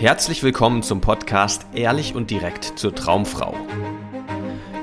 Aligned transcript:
Herzlich 0.00 0.44
willkommen 0.44 0.84
zum 0.84 1.00
Podcast 1.00 1.66
Ehrlich 1.74 2.14
und 2.14 2.30
direkt 2.30 2.78
zur 2.78 2.94
Traumfrau. 2.94 3.52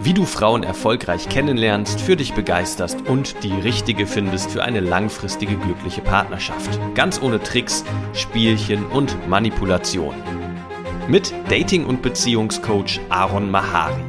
Wie 0.01 0.13
du 0.13 0.25
Frauen 0.25 0.63
erfolgreich 0.63 1.29
kennenlernst, 1.29 2.01
für 2.01 2.17
dich 2.17 2.33
begeisterst 2.33 3.07
und 3.07 3.41
die 3.41 3.53
richtige 3.53 4.07
findest 4.07 4.51
für 4.51 4.61
eine 4.61 4.81
langfristige 4.81 5.55
glückliche 5.55 6.01
Partnerschaft. 6.01 6.77
Ganz 6.95 7.21
ohne 7.21 7.41
Tricks, 7.41 7.85
Spielchen 8.11 8.85
und 8.87 9.25
Manipulation. 9.29 10.15
Mit 11.07 11.33
Dating- 11.47 11.85
und 11.85 12.01
Beziehungscoach 12.01 12.99
Aaron 13.07 13.49
Mahari. 13.49 14.03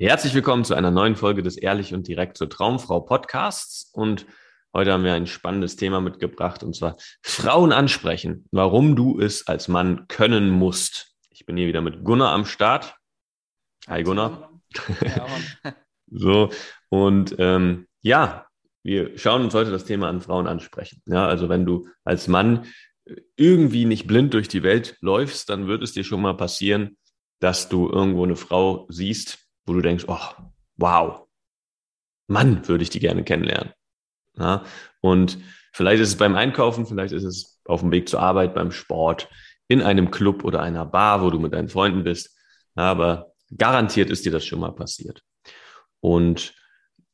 Herzlich 0.00 0.32
willkommen 0.32 0.64
zu 0.64 0.72
einer 0.72 0.90
neuen 0.90 1.14
Folge 1.14 1.42
des 1.42 1.58
Ehrlich 1.58 1.92
und 1.92 2.08
direkt 2.08 2.38
zur 2.38 2.48
Traumfrau 2.48 3.00
Podcasts 3.00 3.90
und 3.92 4.24
Heute 4.74 4.90
haben 4.92 5.04
wir 5.04 5.12
ein 5.12 5.26
spannendes 5.26 5.76
Thema 5.76 6.00
mitgebracht 6.00 6.62
und 6.62 6.74
zwar 6.74 6.96
Frauen 7.22 7.72
ansprechen, 7.72 8.46
warum 8.52 8.96
du 8.96 9.20
es 9.20 9.46
als 9.46 9.68
Mann 9.68 10.06
können 10.08 10.48
musst. 10.48 11.14
Ich 11.28 11.44
bin 11.44 11.58
hier 11.58 11.66
wieder 11.66 11.82
mit 11.82 12.04
Gunnar 12.04 12.32
am 12.32 12.46
Start. 12.46 12.96
Hi 13.86 14.02
Gunnar. 14.02 14.50
so, 16.10 16.50
und 16.88 17.34
ähm, 17.38 17.86
ja, 18.00 18.46
wir 18.82 19.18
schauen 19.18 19.42
uns 19.42 19.52
heute 19.52 19.70
das 19.70 19.84
Thema 19.84 20.08
an 20.08 20.22
Frauen 20.22 20.46
ansprechen. 20.46 21.02
Ja, 21.04 21.26
also 21.26 21.50
wenn 21.50 21.66
du 21.66 21.86
als 22.04 22.26
Mann 22.26 22.64
irgendwie 23.36 23.84
nicht 23.84 24.06
blind 24.06 24.32
durch 24.32 24.48
die 24.48 24.62
Welt 24.62 24.96
läufst, 25.00 25.50
dann 25.50 25.66
wird 25.66 25.82
es 25.82 25.92
dir 25.92 26.04
schon 26.04 26.22
mal 26.22 26.36
passieren, 26.36 26.96
dass 27.40 27.68
du 27.68 27.90
irgendwo 27.90 28.24
eine 28.24 28.36
Frau 28.36 28.86
siehst, 28.88 29.46
wo 29.66 29.74
du 29.74 29.82
denkst, 29.82 30.04
oh, 30.08 30.18
wow, 30.76 31.26
Mann, 32.26 32.66
würde 32.68 32.84
ich 32.84 32.90
die 32.90 33.00
gerne 33.00 33.22
kennenlernen. 33.22 33.74
Ja? 34.36 34.64
Und 35.00 35.38
vielleicht 35.72 36.02
ist 36.02 36.08
es 36.08 36.16
beim 36.16 36.36
Einkaufen, 36.36 36.86
vielleicht 36.86 37.12
ist 37.12 37.24
es 37.24 37.60
auf 37.64 37.80
dem 37.80 37.92
Weg 37.92 38.08
zur 38.08 38.20
Arbeit, 38.20 38.54
beim 38.54 38.72
Sport, 38.72 39.28
in 39.68 39.80
einem 39.82 40.10
Club 40.10 40.44
oder 40.44 40.60
einer 40.60 40.84
Bar, 40.84 41.22
wo 41.22 41.30
du 41.30 41.38
mit 41.38 41.52
deinen 41.54 41.68
Freunden 41.68 42.04
bist. 42.04 42.36
Aber 42.74 43.32
garantiert 43.56 44.10
ist 44.10 44.24
dir 44.24 44.32
das 44.32 44.44
schon 44.44 44.60
mal 44.60 44.72
passiert. 44.72 45.22
Und 46.00 46.54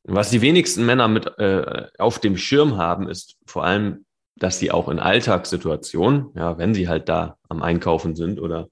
was 0.03 0.29
die 0.29 0.41
wenigsten 0.41 0.85
Männer 0.85 1.07
mit 1.07 1.27
äh, 1.37 1.87
auf 1.97 2.19
dem 2.19 2.37
Schirm 2.37 2.77
haben, 2.77 3.07
ist 3.07 3.37
vor 3.45 3.63
allem, 3.63 4.05
dass 4.35 4.59
sie 4.59 4.71
auch 4.71 4.89
in 4.89 4.99
Alltagssituationen, 4.99 6.31
ja, 6.35 6.57
wenn 6.57 6.73
sie 6.73 6.87
halt 6.87 7.09
da 7.09 7.37
am 7.49 7.61
Einkaufen 7.61 8.15
sind 8.15 8.39
oder 8.39 8.69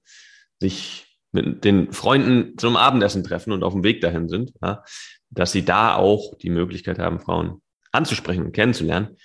sich 0.60 1.06
mit 1.30 1.64
den 1.64 1.92
Freunden 1.92 2.56
zum 2.56 2.76
Abendessen 2.76 3.22
treffen 3.22 3.52
und 3.52 3.62
auf 3.62 3.74
dem 3.74 3.84
Weg 3.84 4.00
dahin 4.00 4.28
sind, 4.28 4.52
ja, 4.62 4.82
dass 5.30 5.52
sie 5.52 5.64
da 5.64 5.94
auch 5.94 6.34
die 6.38 6.50
Möglichkeit 6.50 6.98
haben, 6.98 7.20
Frauen 7.20 7.60
anzusprechen 7.98 8.44
und 8.46 8.52
kennenzulernen. 8.52 9.16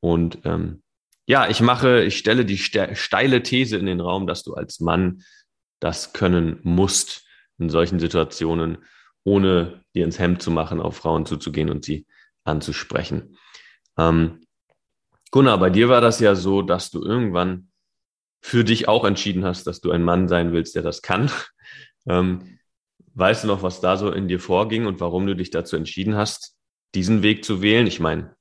Und 0.00 0.38
ähm, 0.44 0.82
ja, 1.26 1.48
ich 1.48 1.60
mache, 1.60 2.02
ich 2.02 2.18
stelle 2.18 2.44
die 2.44 2.58
steile 2.58 3.42
These 3.42 3.76
in 3.76 3.86
den 3.86 4.00
Raum, 4.00 4.26
dass 4.26 4.42
du 4.42 4.54
als 4.54 4.80
Mann 4.80 5.22
das 5.80 6.12
können 6.12 6.60
musst 6.62 7.24
in 7.58 7.70
solchen 7.70 7.98
Situationen, 7.98 8.78
ohne 9.24 9.84
dir 9.94 10.04
ins 10.04 10.18
Hemd 10.18 10.42
zu 10.42 10.50
machen, 10.50 10.80
auf 10.80 10.96
Frauen 10.96 11.26
zuzugehen 11.26 11.70
und 11.70 11.84
sie 11.84 12.06
anzusprechen. 12.44 13.36
Ähm, 13.98 14.40
Gunnar, 15.30 15.58
bei 15.58 15.70
dir 15.70 15.88
war 15.88 16.00
das 16.00 16.20
ja 16.20 16.34
so, 16.34 16.62
dass 16.62 16.90
du 16.90 17.02
irgendwann 17.02 17.68
für 18.42 18.64
dich 18.64 18.88
auch 18.88 19.04
entschieden 19.04 19.44
hast, 19.44 19.66
dass 19.66 19.80
du 19.80 19.90
ein 19.90 20.02
Mann 20.02 20.28
sein 20.28 20.52
willst, 20.52 20.74
der 20.74 20.82
das 20.82 21.02
kann. 21.02 21.30
Ähm, 22.08 22.58
weißt 23.12 23.44
du 23.44 23.48
noch, 23.48 23.62
was 23.62 23.82
da 23.82 23.98
so 23.98 24.10
in 24.10 24.26
dir 24.26 24.40
vorging 24.40 24.86
und 24.86 25.00
warum 25.00 25.26
du 25.26 25.36
dich 25.36 25.50
dazu 25.50 25.76
entschieden 25.76 26.16
hast, 26.16 26.56
diesen 26.94 27.22
Weg 27.22 27.44
zu 27.44 27.62
wählen. 27.62 27.86
Ich 27.86 28.00
meine, 28.00 28.34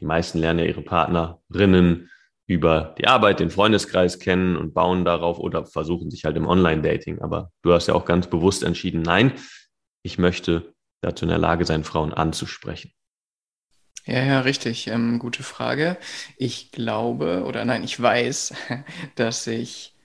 die 0.00 0.04
meisten 0.04 0.38
lernen 0.38 0.60
ja 0.60 0.66
ihre 0.66 0.82
Partnerinnen 0.82 2.10
über 2.46 2.94
die 2.98 3.06
Arbeit, 3.06 3.40
den 3.40 3.50
Freundeskreis 3.50 4.18
kennen 4.18 4.56
und 4.56 4.74
bauen 4.74 5.04
darauf 5.04 5.38
oder 5.38 5.64
versuchen 5.64 6.10
sich 6.10 6.24
halt 6.24 6.36
im 6.36 6.46
Online-Dating. 6.46 7.22
Aber 7.22 7.50
du 7.62 7.72
hast 7.72 7.88
ja 7.88 7.94
auch 7.94 8.04
ganz 8.04 8.28
bewusst 8.28 8.62
entschieden, 8.62 9.02
nein, 9.02 9.32
ich 10.02 10.18
möchte 10.18 10.74
dazu 11.00 11.24
in 11.24 11.30
der 11.30 11.38
Lage 11.38 11.64
sein, 11.64 11.84
Frauen 11.84 12.12
anzusprechen. 12.12 12.92
Ja, 14.06 14.22
ja, 14.22 14.40
richtig. 14.40 14.88
Ähm, 14.88 15.18
gute 15.18 15.42
Frage. 15.42 15.96
Ich 16.36 16.70
glaube, 16.72 17.44
oder 17.46 17.64
nein, 17.64 17.84
ich 17.84 18.00
weiß, 18.00 18.54
dass 19.14 19.46
ich, 19.46 19.96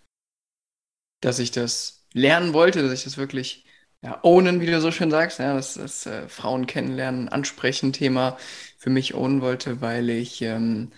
dass 1.21 1.39
ich 1.39 1.51
das 1.51 2.07
lernen 2.13 2.53
wollte, 2.53 2.81
dass 2.81 2.93
ich 2.93 3.03
das 3.03 3.17
wirklich 3.17 3.65
ja, 4.01 4.19
ownen, 4.23 4.61
wie 4.61 4.65
du 4.67 4.79
so 4.81 4.91
schön 4.91 5.11
sagst, 5.11 5.39
ja, 5.39 5.53
das, 5.55 5.73
das 5.75 6.05
äh, 6.05 6.27
Frauen 6.29 6.65
kennenlernen, 6.67 7.29
ansprechen 7.29 7.91
Thema. 7.93 8.37
Für 8.77 8.89
mich 8.89 9.13
ownen 9.13 9.41
wollte, 9.41 9.81
weil 9.81 10.09
ich, 10.09 10.41
ähm, 10.41 10.91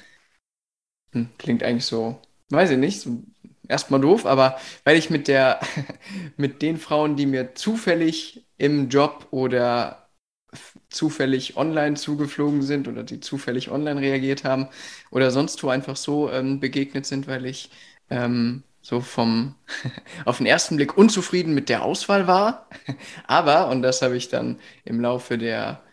hm, 1.14 1.30
klingt 1.38 1.64
eigentlich 1.64 1.86
so, 1.86 2.20
weiß 2.50 2.72
ich 2.72 2.78
nicht, 2.78 3.02
so, 3.02 3.24
erstmal 3.68 4.02
doof, 4.02 4.26
aber 4.26 4.58
weil 4.84 4.98
ich 4.98 5.10
mit 5.10 5.28
der, 5.28 5.60
mit 6.38 6.62
den 6.62 6.78
Frauen, 6.78 7.16
die 7.16 7.26
mir 7.26 7.56
zufällig 7.56 8.46
im 8.58 8.90
Job 8.90 9.28
oder 9.32 10.10
zufällig 10.90 11.58
online 11.58 11.96
zugeflogen 11.96 12.62
sind 12.64 12.88
oder 12.88 13.04
die 13.04 13.20
zufällig 13.22 13.72
online 13.72 14.02
reagiert 14.02 14.44
haben 14.46 14.68
oder 15.12 15.32
sonst 15.32 15.64
wo 15.64 15.70
einfach 15.70 15.98
so 15.98 16.32
ähm, 16.32 16.60
begegnet 16.62 17.06
sind, 17.06 17.28
weil 17.28 17.46
ich 17.48 17.72
ähm, 18.10 18.64
so 18.82 19.00
vom 19.02 19.56
auf 20.26 20.38
den 20.38 20.48
ersten 20.48 20.76
Blick 20.76 20.98
unzufrieden 20.98 21.54
mit 21.54 21.70
der 21.70 21.84
Auswahl 21.84 22.28
war. 22.28 22.68
Aber, 23.28 23.70
und 23.70 23.82
das 23.82 24.02
habe 24.02 24.18
ich 24.18 24.30
dann 24.30 24.60
im 24.86 25.00
Laufe 25.00 25.38
der, 25.38 25.84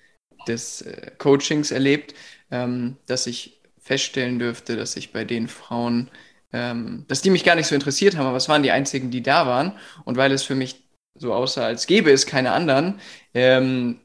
des 0.47 0.83
äh, 0.83 1.13
Coachings 1.19 1.71
erlebt, 1.71 2.15
ähm, 2.51 2.97
dass 3.07 3.27
ich 3.27 3.61
feststellen 3.79 4.39
dürfte, 4.39 4.77
dass 4.77 4.97
ich 4.97 5.13
bei 5.13 5.25
den 5.25 5.49
Frauen, 5.49 6.11
ähm, 6.53 7.05
dass 7.09 7.23
die 7.23 7.31
mich 7.31 7.45
gar 7.45 7.55
nicht 7.55 7.67
so 7.67 7.75
interessiert 7.75 8.17
haben, 8.17 8.27
aber 8.27 8.37
es 8.37 8.49
waren 8.49 8.63
die 8.63 8.71
einzigen, 8.71 9.11
die 9.11 9.23
da 9.23 9.47
waren. 9.47 9.73
Und 10.05 10.17
weil 10.17 10.33
es 10.33 10.43
für 10.43 10.55
mich 10.55 10.85
so 11.15 11.33
aussah, 11.35 11.67
als 11.67 11.87
gäbe 11.87 12.11
es 12.11 12.27
keine 12.27 12.53
anderen, 12.53 13.01
ähm, 13.35 14.01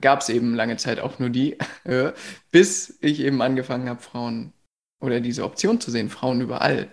gab 0.00 0.20
es 0.20 0.28
eben 0.28 0.54
lange 0.54 0.76
Zeit 0.76 1.00
auch 1.00 1.18
nur 1.18 1.30
die, 1.30 1.58
bis 2.50 2.98
ich 3.00 3.20
eben 3.20 3.42
angefangen 3.42 3.88
habe, 3.88 4.02
Frauen 4.02 4.52
oder 5.00 5.20
diese 5.20 5.44
Option 5.44 5.80
zu 5.80 5.90
sehen, 5.90 6.10
Frauen 6.10 6.40
überall 6.40 6.88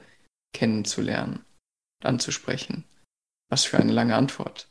kennenzulernen, 0.53 1.45
anzusprechen. 2.01 2.85
Was 3.49 3.65
für 3.65 3.77
eine 3.77 3.91
lange 3.91 4.15
Antwort. 4.15 4.69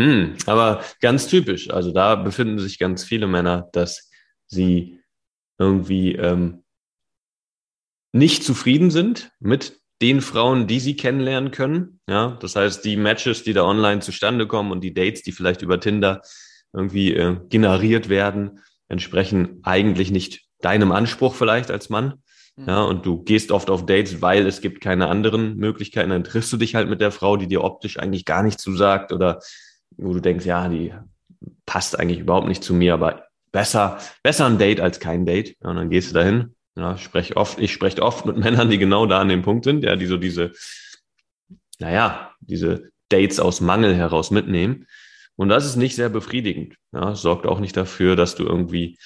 Hm, 0.00 0.36
aber 0.46 0.84
ganz 1.00 1.26
typisch. 1.26 1.70
Also 1.70 1.92
da 1.92 2.14
befinden 2.14 2.58
sich 2.58 2.78
ganz 2.78 3.04
viele 3.04 3.26
Männer, 3.26 3.68
dass 3.72 4.10
sie 4.46 5.00
irgendwie 5.58 6.14
ähm, 6.14 6.62
nicht 8.12 8.44
zufrieden 8.44 8.90
sind 8.90 9.32
mit 9.40 9.80
den 10.00 10.20
Frauen, 10.20 10.68
die 10.68 10.78
sie 10.78 10.94
kennenlernen 10.94 11.50
können. 11.50 12.00
Ja, 12.08 12.38
das 12.40 12.54
heißt, 12.54 12.84
die 12.84 12.96
Matches, 12.96 13.42
die 13.42 13.52
da 13.52 13.64
online 13.64 14.00
zustande 14.00 14.46
kommen 14.46 14.70
und 14.70 14.82
die 14.82 14.94
Dates, 14.94 15.22
die 15.22 15.32
vielleicht 15.32 15.62
über 15.62 15.80
Tinder 15.80 16.22
irgendwie 16.72 17.14
äh, 17.14 17.36
generiert 17.48 18.08
werden, 18.08 18.60
entsprechen 18.88 19.60
eigentlich 19.64 20.12
nicht 20.12 20.46
deinem 20.60 20.92
Anspruch 20.92 21.34
vielleicht 21.34 21.70
als 21.70 21.88
Mann. 21.88 22.22
Ja, 22.66 22.82
mhm. 22.82 22.88
und 22.88 23.06
du 23.06 23.22
gehst 23.22 23.52
oft 23.52 23.70
auf 23.70 23.86
Dates, 23.86 24.20
weil 24.20 24.46
es 24.46 24.60
gibt 24.60 24.80
keine 24.80 25.08
anderen 25.08 25.56
Möglichkeiten. 25.56 26.10
Dann 26.10 26.24
triffst 26.24 26.52
du 26.52 26.56
dich 26.56 26.74
halt 26.74 26.88
mit 26.88 27.00
der 27.00 27.12
Frau, 27.12 27.36
die 27.36 27.46
dir 27.46 27.62
optisch 27.62 27.98
eigentlich 27.98 28.24
gar 28.24 28.42
nicht 28.42 28.58
zusagt 28.60 29.12
oder 29.12 29.40
wo 29.96 30.12
du 30.12 30.20
denkst, 30.20 30.44
ja, 30.44 30.68
die 30.68 30.92
passt 31.66 31.98
eigentlich 31.98 32.20
überhaupt 32.20 32.48
nicht 32.48 32.64
zu 32.64 32.74
mir, 32.74 32.94
aber 32.94 33.26
besser, 33.52 33.98
besser 34.22 34.46
ein 34.46 34.58
Date 34.58 34.80
als 34.80 35.00
kein 35.00 35.24
Date. 35.24 35.56
Ja, 35.62 35.70
und 35.70 35.76
dann 35.76 35.90
gehst 35.90 36.10
du 36.10 36.14
dahin. 36.14 36.54
Ja, 36.76 36.96
sprech 36.96 37.36
oft, 37.36 37.58
ich 37.58 37.72
spreche 37.72 38.02
oft 38.02 38.26
mit 38.26 38.36
Männern, 38.38 38.70
die 38.70 38.78
genau 38.78 39.06
da 39.06 39.20
an 39.20 39.28
dem 39.28 39.42
Punkt 39.42 39.64
sind, 39.64 39.84
ja, 39.84 39.96
die 39.96 40.06
so 40.06 40.16
diese, 40.16 40.52
naja, 41.78 42.32
diese 42.40 42.90
Dates 43.08 43.40
aus 43.40 43.60
Mangel 43.60 43.94
heraus 43.94 44.30
mitnehmen. 44.30 44.86
Und 45.36 45.48
das 45.48 45.64
ist 45.64 45.76
nicht 45.76 45.94
sehr 45.94 46.08
befriedigend. 46.08 46.74
Ja, 46.92 47.14
sorgt 47.14 47.46
auch 47.46 47.60
nicht 47.60 47.76
dafür, 47.76 48.16
dass 48.16 48.34
du 48.34 48.44
irgendwie 48.44 48.98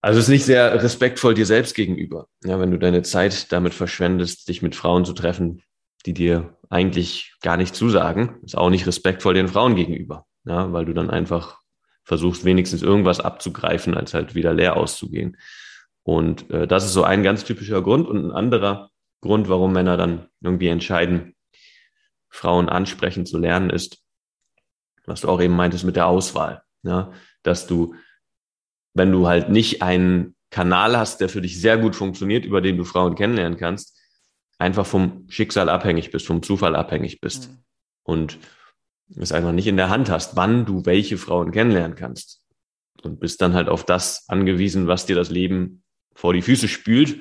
also 0.00 0.18
es 0.18 0.26
ist 0.26 0.30
nicht 0.30 0.44
sehr 0.44 0.82
respektvoll 0.82 1.34
dir 1.34 1.46
selbst 1.46 1.74
gegenüber, 1.74 2.28
ja, 2.44 2.60
wenn 2.60 2.70
du 2.70 2.78
deine 2.78 3.02
Zeit 3.02 3.50
damit 3.52 3.74
verschwendest, 3.74 4.48
dich 4.48 4.62
mit 4.62 4.74
Frauen 4.74 5.04
zu 5.04 5.12
treffen, 5.12 5.62
die 6.06 6.14
dir 6.14 6.56
eigentlich 6.70 7.34
gar 7.42 7.56
nicht 7.56 7.74
zusagen. 7.74 8.36
Ist 8.44 8.56
auch 8.56 8.70
nicht 8.70 8.86
respektvoll 8.86 9.34
den 9.34 9.48
Frauen 9.48 9.74
gegenüber, 9.74 10.26
ja, 10.44 10.72
weil 10.72 10.84
du 10.84 10.92
dann 10.92 11.10
einfach 11.10 11.58
versuchst, 12.04 12.44
wenigstens 12.44 12.82
irgendwas 12.82 13.20
abzugreifen, 13.20 13.94
als 13.94 14.14
halt 14.14 14.34
wieder 14.34 14.54
leer 14.54 14.76
auszugehen. 14.76 15.36
Und 16.04 16.48
äh, 16.50 16.68
das 16.68 16.84
ist 16.84 16.92
so 16.92 17.02
ein 17.02 17.24
ganz 17.24 17.44
typischer 17.44 17.82
Grund. 17.82 18.06
Und 18.06 18.26
ein 18.26 18.30
anderer 18.30 18.90
Grund, 19.20 19.48
warum 19.48 19.72
Männer 19.72 19.96
dann 19.96 20.28
irgendwie 20.40 20.68
entscheiden, 20.68 21.34
Frauen 22.28 22.68
ansprechen 22.68 23.26
zu 23.26 23.38
lernen, 23.38 23.70
ist, 23.70 23.98
was 25.04 25.22
du 25.22 25.28
auch 25.28 25.40
eben 25.40 25.56
meintest 25.56 25.84
mit 25.84 25.96
der 25.96 26.06
Auswahl. 26.06 26.62
Ja, 26.84 27.12
dass 27.42 27.66
du 27.66 27.94
wenn 28.96 29.12
du 29.12 29.28
halt 29.28 29.50
nicht 29.50 29.82
einen 29.82 30.34
Kanal 30.50 30.96
hast, 30.96 31.20
der 31.20 31.28
für 31.28 31.42
dich 31.42 31.60
sehr 31.60 31.76
gut 31.76 31.94
funktioniert, 31.94 32.46
über 32.46 32.62
den 32.62 32.78
du 32.78 32.84
Frauen 32.84 33.14
kennenlernen 33.14 33.58
kannst, 33.58 33.94
einfach 34.58 34.86
vom 34.86 35.26
Schicksal 35.28 35.68
abhängig 35.68 36.10
bist, 36.10 36.26
vom 36.26 36.42
Zufall 36.42 36.74
abhängig 36.74 37.20
bist. 37.20 37.50
Mhm. 37.50 37.58
Und 38.04 38.38
es 39.16 39.32
einfach 39.32 39.52
nicht 39.52 39.66
in 39.66 39.76
der 39.76 39.90
Hand 39.90 40.10
hast, 40.10 40.34
wann 40.36 40.64
du 40.64 40.86
welche 40.86 41.18
Frauen 41.18 41.52
kennenlernen 41.52 41.94
kannst. 41.94 42.40
Und 43.02 43.20
bist 43.20 43.42
dann 43.42 43.52
halt 43.52 43.68
auf 43.68 43.84
das 43.84 44.24
angewiesen, 44.28 44.86
was 44.86 45.04
dir 45.04 45.14
das 45.14 45.28
Leben 45.30 45.82
vor 46.14 46.32
die 46.32 46.42
Füße 46.42 46.66
spült. 46.66 47.18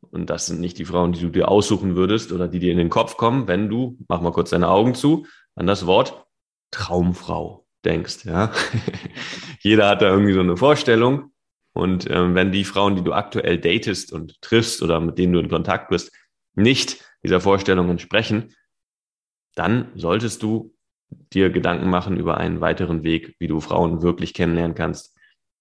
und 0.00 0.30
das 0.30 0.46
sind 0.46 0.60
nicht 0.60 0.78
die 0.78 0.86
Frauen, 0.86 1.12
die 1.12 1.20
du 1.20 1.28
dir 1.28 1.48
aussuchen 1.48 1.94
würdest 1.96 2.32
oder 2.32 2.48
die 2.48 2.58
dir 2.58 2.72
in 2.72 2.78
den 2.78 2.88
Kopf 2.88 3.18
kommen, 3.18 3.46
wenn 3.46 3.68
du, 3.68 3.98
mach 4.08 4.22
mal 4.22 4.32
kurz 4.32 4.48
deine 4.48 4.70
Augen 4.70 4.94
zu, 4.94 5.26
an 5.54 5.66
das 5.66 5.84
Wort 5.84 6.24
Traumfrau 6.70 7.66
denkst. 7.84 8.24
Ja? 8.24 8.50
Jeder 9.60 9.88
hat 9.88 10.02
da 10.02 10.08
irgendwie 10.08 10.32
so 10.32 10.40
eine 10.40 10.56
Vorstellung. 10.56 11.32
Und 11.72 12.10
ähm, 12.10 12.34
wenn 12.34 12.50
die 12.50 12.64
Frauen, 12.64 12.96
die 12.96 13.04
du 13.04 13.12
aktuell 13.12 13.58
datest 13.58 14.12
und 14.12 14.40
triffst 14.42 14.82
oder 14.82 15.00
mit 15.00 15.18
denen 15.18 15.32
du 15.32 15.38
in 15.38 15.48
Kontakt 15.48 15.88
bist, 15.88 16.12
nicht 16.54 17.04
dieser 17.22 17.40
Vorstellung 17.40 17.88
entsprechen, 17.90 18.54
dann 19.54 19.92
solltest 19.94 20.42
du 20.42 20.74
dir 21.10 21.50
Gedanken 21.50 21.88
machen 21.88 22.16
über 22.16 22.38
einen 22.38 22.60
weiteren 22.60 23.02
Weg, 23.02 23.36
wie 23.38 23.46
du 23.46 23.60
Frauen 23.60 24.02
wirklich 24.02 24.34
kennenlernen 24.34 24.74
kannst. 24.74 25.16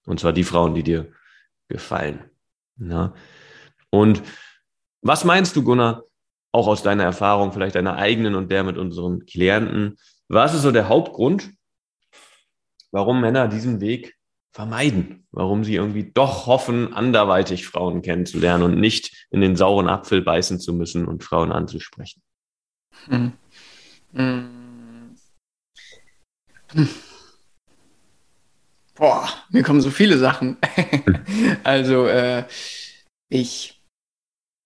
Und 0.05 0.19
zwar 0.19 0.33
die 0.33 0.43
Frauen, 0.43 0.73
die 0.73 0.83
dir 0.83 1.11
gefallen. 1.67 2.23
Ja? 2.77 3.13
Und 3.89 4.23
was 5.01 5.25
meinst 5.25 5.55
du, 5.55 5.63
Gunnar, 5.63 6.03
auch 6.51 6.67
aus 6.67 6.81
deiner 6.81 7.03
Erfahrung, 7.03 7.51
vielleicht 7.51 7.75
deiner 7.75 7.95
eigenen 7.95 8.35
und 8.35 8.51
der 8.51 8.63
mit 8.63 8.77
unseren 8.77 9.25
Klienten, 9.25 9.97
was 10.27 10.53
ist 10.53 10.63
so 10.63 10.71
der 10.71 10.89
Hauptgrund, 10.89 11.51
warum 12.91 13.21
Männer 13.21 13.47
diesen 13.47 13.81
Weg 13.81 14.15
vermeiden, 14.51 15.27
warum 15.31 15.63
sie 15.63 15.75
irgendwie 15.75 16.11
doch 16.11 16.47
hoffen, 16.47 16.93
anderweitig 16.93 17.67
Frauen 17.67 18.01
kennenzulernen 18.01 18.63
und 18.63 18.79
nicht 18.79 19.27
in 19.29 19.41
den 19.41 19.55
sauren 19.55 19.87
Apfel 19.87 20.21
beißen 20.21 20.59
zu 20.59 20.73
müssen 20.73 21.07
und 21.07 21.23
Frauen 21.23 21.51
anzusprechen? 21.51 22.21
Hm. 23.05 23.33
Hm. 24.13 25.15
Boah, 28.95 29.29
mir 29.49 29.63
kommen 29.63 29.81
so 29.81 29.91
viele 29.91 30.17
Sachen. 30.17 30.57
also, 31.63 32.05
äh, 32.07 32.43
ich 33.29 33.81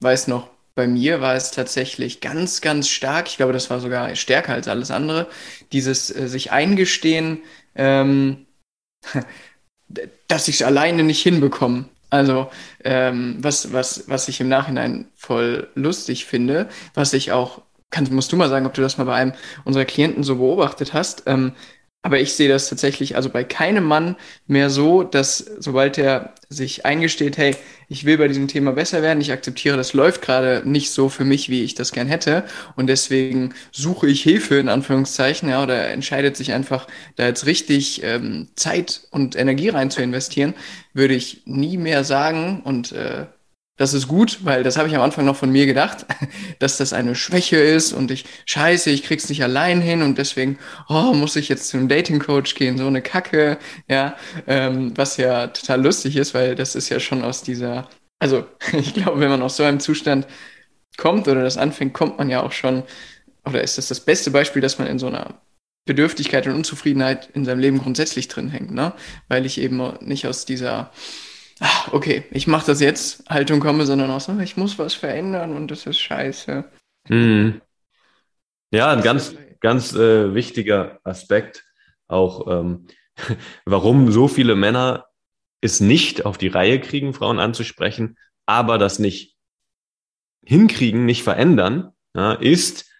weiß 0.01 0.27
noch, 0.27 0.49
bei 0.75 0.87
mir 0.87 1.21
war 1.21 1.35
es 1.35 1.51
tatsächlich 1.51 2.19
ganz, 2.19 2.61
ganz 2.61 2.89
stark. 2.89 3.27
Ich 3.27 3.37
glaube, 3.37 3.53
das 3.53 3.69
war 3.69 3.79
sogar 3.79 4.15
stärker 4.15 4.53
als 4.53 4.67
alles 4.67 4.89
andere. 4.89 5.29
Dieses 5.71 6.13
äh, 6.13 6.27
sich 6.27 6.51
eingestehen, 6.51 7.43
ähm, 7.75 8.45
dass 10.27 10.47
ich 10.47 10.55
es 10.55 10.61
alleine 10.61 11.03
nicht 11.03 11.21
hinbekomme. 11.21 11.85
Also, 12.09 12.49
ähm, 12.83 13.37
was, 13.39 13.73
was, 13.73 14.07
was 14.07 14.27
ich 14.27 14.39
im 14.39 14.47
Nachhinein 14.47 15.07
voll 15.15 15.69
lustig 15.73 16.25
finde, 16.25 16.69
was 16.93 17.13
ich 17.13 17.31
auch, 17.31 17.61
kannst, 17.89 18.11
musst 18.11 18.31
du 18.31 18.37
mal 18.37 18.49
sagen, 18.49 18.65
ob 18.67 18.73
du 18.75 18.81
das 18.81 18.97
mal 18.97 19.05
bei 19.05 19.15
einem 19.15 19.33
unserer 19.65 19.85
Klienten 19.85 20.23
so 20.23 20.35
beobachtet 20.35 20.93
hast. 20.93 21.23
Ähm, 21.25 21.53
aber 22.03 22.19
ich 22.19 22.33
sehe 22.33 22.49
das 22.49 22.69
tatsächlich 22.69 23.15
also 23.15 23.29
bei 23.29 23.45
keinem 23.45 23.85
Mann 23.85 24.17
mehr 24.45 24.69
so, 24.69 25.03
dass 25.03 25.37
sobald 25.59 25.97
er 25.97 26.33
sich 26.49 26.85
eingesteht, 26.85 27.37
hey, 27.37 27.55
ich 27.87 28.05
will 28.05 28.17
bei 28.17 28.27
diesem 28.27 28.47
Thema 28.49 28.73
besser 28.73 29.01
werden, 29.01 29.21
ich 29.21 29.31
akzeptiere, 29.31 29.77
das 29.77 29.93
läuft 29.93 30.21
gerade 30.21 30.63
nicht 30.65 30.91
so 30.91 31.07
für 31.09 31.23
mich, 31.23 31.49
wie 31.49 31.63
ich 31.63 31.75
das 31.75 31.93
gern 31.93 32.07
hätte. 32.07 32.43
Und 32.75 32.87
deswegen 32.87 33.53
suche 33.71 34.07
ich 34.07 34.21
Hilfe 34.21 34.55
in 34.55 34.67
Anführungszeichen, 34.69 35.49
ja, 35.49 35.63
oder 35.63 35.89
entscheidet 35.89 36.35
sich 36.35 36.51
einfach, 36.51 36.87
da 37.15 37.25
jetzt 37.25 37.45
richtig 37.45 38.03
ähm, 38.03 38.49
Zeit 38.55 39.07
und 39.11 39.35
Energie 39.37 39.69
rein 39.69 39.89
zu 39.89 40.01
investieren, 40.01 40.55
würde 40.93 41.15
ich 41.15 41.43
nie 41.45 41.77
mehr 41.77 42.03
sagen 42.03 42.61
und 42.65 42.91
äh, 42.91 43.27
das 43.75 43.93
ist 43.93 44.07
gut, 44.07 44.39
weil 44.43 44.61
das 44.61 44.77
habe 44.77 44.87
ich 44.87 44.95
am 44.95 45.01
Anfang 45.01 45.25
noch 45.25 45.35
von 45.35 45.51
mir 45.51 45.65
gedacht, 45.65 46.05
dass 46.59 46.77
das 46.77 46.93
eine 46.93 47.15
Schwäche 47.15 47.57
ist 47.57 47.91
und 47.91 48.11
ich 48.11 48.25
scheiße, 48.45 48.89
ich 48.91 49.03
krieg's 49.03 49.29
nicht 49.29 49.43
allein 49.43 49.81
hin 49.81 50.03
und 50.03 50.17
deswegen, 50.17 50.59
oh, 50.89 51.13
muss 51.13 51.35
ich 51.35 51.49
jetzt 51.49 51.69
zu 51.69 51.77
einem 51.77 51.87
Dating 51.87 52.19
Coach 52.19 52.55
gehen, 52.55 52.77
so 52.77 52.85
eine 52.85 53.01
Kacke, 53.01 53.57
ja, 53.89 54.15
ähm, 54.47 54.95
was 54.95 55.17
ja 55.17 55.47
total 55.47 55.81
lustig 55.81 56.17
ist, 56.17 56.33
weil 56.33 56.55
das 56.55 56.75
ist 56.75 56.89
ja 56.89 56.99
schon 56.99 57.23
aus 57.23 57.41
dieser, 57.41 57.89
also 58.19 58.45
ich 58.73 58.93
glaube, 58.93 59.19
wenn 59.19 59.29
man 59.29 59.41
aus 59.41 59.57
so 59.57 59.63
einem 59.63 59.79
Zustand 59.79 60.27
kommt 60.97 61.27
oder 61.27 61.41
das 61.41 61.57
anfängt, 61.57 61.93
kommt 61.93 62.19
man 62.19 62.29
ja 62.29 62.43
auch 62.43 62.51
schon, 62.51 62.83
oder 63.45 63.63
ist 63.63 63.79
das 63.79 63.87
das 63.87 64.01
beste 64.01 64.29
Beispiel, 64.29 64.61
dass 64.61 64.77
man 64.77 64.87
in 64.87 64.99
so 64.99 65.07
einer 65.07 65.41
Bedürftigkeit 65.85 66.47
und 66.47 66.53
Unzufriedenheit 66.53 67.29
in 67.33 67.43
seinem 67.43 67.59
Leben 67.59 67.79
grundsätzlich 67.79 68.29
drin 68.29 68.49
hängt, 68.49 68.71
ne? 68.71 68.93
Weil 69.27 69.45
ich 69.45 69.59
eben 69.59 69.81
nicht 69.99 70.27
aus 70.27 70.45
dieser 70.45 70.91
ach, 71.63 71.93
okay, 71.93 72.25
ich 72.31 72.45
mache 72.45 72.65
das 72.67 72.81
jetzt, 72.81 73.27
Haltung 73.29 73.61
komme, 73.61 73.85
sondern 73.85 74.11
auch 74.11 74.19
so, 74.19 74.37
ich 74.39 74.57
muss 74.57 74.77
was 74.77 74.93
verändern 74.93 75.55
und 75.55 75.71
das 75.71 75.85
ist 75.85 75.97
scheiße. 75.97 76.65
Mhm. 77.07 77.61
Ja, 78.71 78.91
ein 78.91 79.01
ganz, 79.01 79.35
ganz 79.61 79.93
äh, 79.93 80.33
wichtiger 80.35 80.99
Aspekt 81.03 81.63
auch, 82.07 82.47
ähm, 82.47 82.87
warum 83.65 84.11
so 84.11 84.27
viele 84.27 84.55
Männer 84.55 85.05
es 85.61 85.79
nicht 85.79 86.25
auf 86.25 86.37
die 86.37 86.49
Reihe 86.49 86.81
kriegen, 86.81 87.13
Frauen 87.13 87.39
anzusprechen, 87.39 88.17
aber 88.45 88.77
das 88.77 88.99
nicht 88.99 89.37
hinkriegen, 90.45 91.05
nicht 91.05 91.23
verändern, 91.23 91.93
ja, 92.13 92.33
ist 92.33 92.91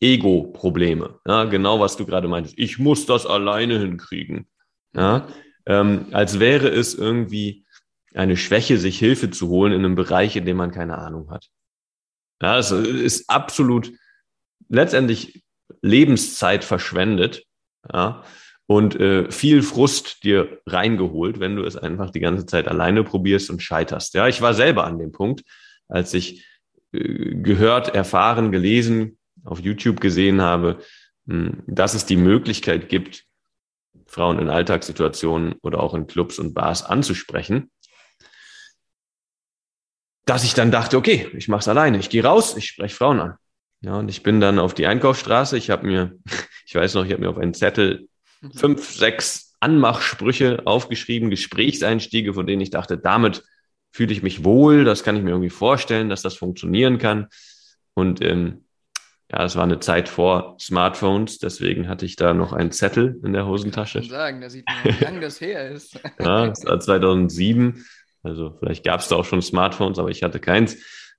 Ego-Probleme. 0.00 1.20
Ja, 1.26 1.44
genau, 1.44 1.78
was 1.80 1.98
du 1.98 2.06
gerade 2.06 2.28
meintest. 2.28 2.58
Ich 2.58 2.78
muss 2.78 3.04
das 3.04 3.26
alleine 3.26 3.78
hinkriegen. 3.78 4.48
Ja, 4.94 5.28
ähm, 5.66 6.06
als 6.12 6.40
wäre 6.40 6.68
es 6.68 6.94
irgendwie 6.94 7.66
eine 8.14 8.36
Schwäche, 8.36 8.78
sich 8.78 8.98
Hilfe 8.98 9.30
zu 9.30 9.48
holen 9.48 9.72
in 9.72 9.84
einem 9.84 9.94
Bereich, 9.94 10.36
in 10.36 10.44
dem 10.44 10.56
man 10.56 10.72
keine 10.72 10.98
Ahnung 10.98 11.30
hat. 11.30 11.48
Ja, 12.42 12.58
es 12.58 12.70
ist 12.70 13.28
absolut 13.28 13.92
letztendlich 14.68 15.42
Lebenszeit 15.82 16.64
verschwendet, 16.64 17.44
ja, 17.92 18.24
und 18.66 18.94
äh, 19.00 19.30
viel 19.30 19.62
Frust 19.62 20.22
dir 20.22 20.60
reingeholt, 20.66 21.40
wenn 21.40 21.56
du 21.56 21.64
es 21.64 21.76
einfach 21.76 22.10
die 22.10 22.20
ganze 22.20 22.46
Zeit 22.46 22.68
alleine 22.68 23.02
probierst 23.02 23.50
und 23.50 23.60
scheiterst. 23.60 24.14
Ja, 24.14 24.28
ich 24.28 24.42
war 24.42 24.54
selber 24.54 24.84
an 24.84 24.98
dem 24.98 25.10
Punkt, 25.10 25.42
als 25.88 26.14
ich 26.14 26.46
äh, 26.92 27.34
gehört, 27.34 27.94
erfahren, 27.94 28.52
gelesen, 28.52 29.18
auf 29.44 29.58
YouTube 29.58 30.00
gesehen 30.00 30.40
habe, 30.40 30.78
mh, 31.26 31.48
hm, 31.48 31.62
dass 31.66 31.94
es 31.94 32.06
die 32.06 32.16
Möglichkeit 32.16 32.88
gibt, 32.88 33.24
Frauen 34.06 34.38
in 34.38 34.48
Alltagssituationen 34.48 35.54
oder 35.62 35.80
auch 35.80 35.94
in 35.94 36.06
Clubs 36.06 36.38
und 36.38 36.54
Bars 36.54 36.84
anzusprechen 36.84 37.70
dass 40.30 40.44
ich 40.44 40.54
dann 40.54 40.70
dachte, 40.70 40.96
okay, 40.96 41.28
ich 41.34 41.48
mache 41.48 41.58
es 41.58 41.66
alleine. 41.66 41.98
Ich 41.98 42.08
gehe 42.08 42.22
raus, 42.22 42.56
ich 42.56 42.66
spreche 42.66 42.94
Frauen 42.94 43.18
an. 43.18 43.34
Ja, 43.80 43.96
und 43.96 44.08
ich 44.08 44.22
bin 44.22 44.40
dann 44.40 44.60
auf 44.60 44.74
die 44.74 44.86
Einkaufsstraße. 44.86 45.58
Ich 45.58 45.70
habe 45.70 45.84
mir, 45.84 46.12
ich 46.66 46.72
weiß 46.72 46.94
noch, 46.94 47.04
ich 47.04 47.10
habe 47.10 47.20
mir 47.20 47.30
auf 47.30 47.36
einen 47.36 47.52
Zettel 47.52 48.08
fünf, 48.54 48.88
sechs 48.88 49.56
Anmachsprüche 49.58 50.62
aufgeschrieben, 50.66 51.30
Gesprächseinstiege, 51.30 52.32
von 52.32 52.46
denen 52.46 52.62
ich 52.62 52.70
dachte, 52.70 52.96
damit 52.96 53.42
fühle 53.90 54.12
ich 54.12 54.22
mich 54.22 54.44
wohl, 54.44 54.84
das 54.84 55.02
kann 55.02 55.16
ich 55.16 55.24
mir 55.24 55.30
irgendwie 55.30 55.50
vorstellen, 55.50 56.08
dass 56.08 56.22
das 56.22 56.36
funktionieren 56.36 56.98
kann. 56.98 57.26
Und 57.94 58.24
ähm, 58.24 58.66
ja, 59.32 59.44
es 59.44 59.56
war 59.56 59.64
eine 59.64 59.80
Zeit 59.80 60.08
vor 60.08 60.56
Smartphones, 60.60 61.38
deswegen 61.38 61.88
hatte 61.88 62.06
ich 62.06 62.14
da 62.14 62.34
noch 62.34 62.52
einen 62.52 62.70
Zettel 62.70 63.20
in 63.24 63.32
der 63.32 63.46
Hosentasche. 63.46 63.98
Ich 63.98 64.10
kann 64.10 64.16
sagen, 64.16 64.40
da 64.40 64.48
sieht 64.48 64.64
man, 64.68 64.94
wie 64.94 65.04
lange 65.04 65.20
das 65.20 65.40
her 65.40 65.70
ist. 65.70 65.94
ja, 66.20 66.46
das 66.46 66.64
war 66.64 66.78
2007. 66.78 67.84
Also 68.22 68.56
vielleicht 68.58 68.84
gab 68.84 69.00
es 69.00 69.08
da 69.08 69.16
auch 69.16 69.24
schon 69.24 69.42
Smartphones, 69.42 69.98
aber 69.98 70.10
ich 70.10 70.22
hatte 70.22 70.40
keins. 70.40 70.76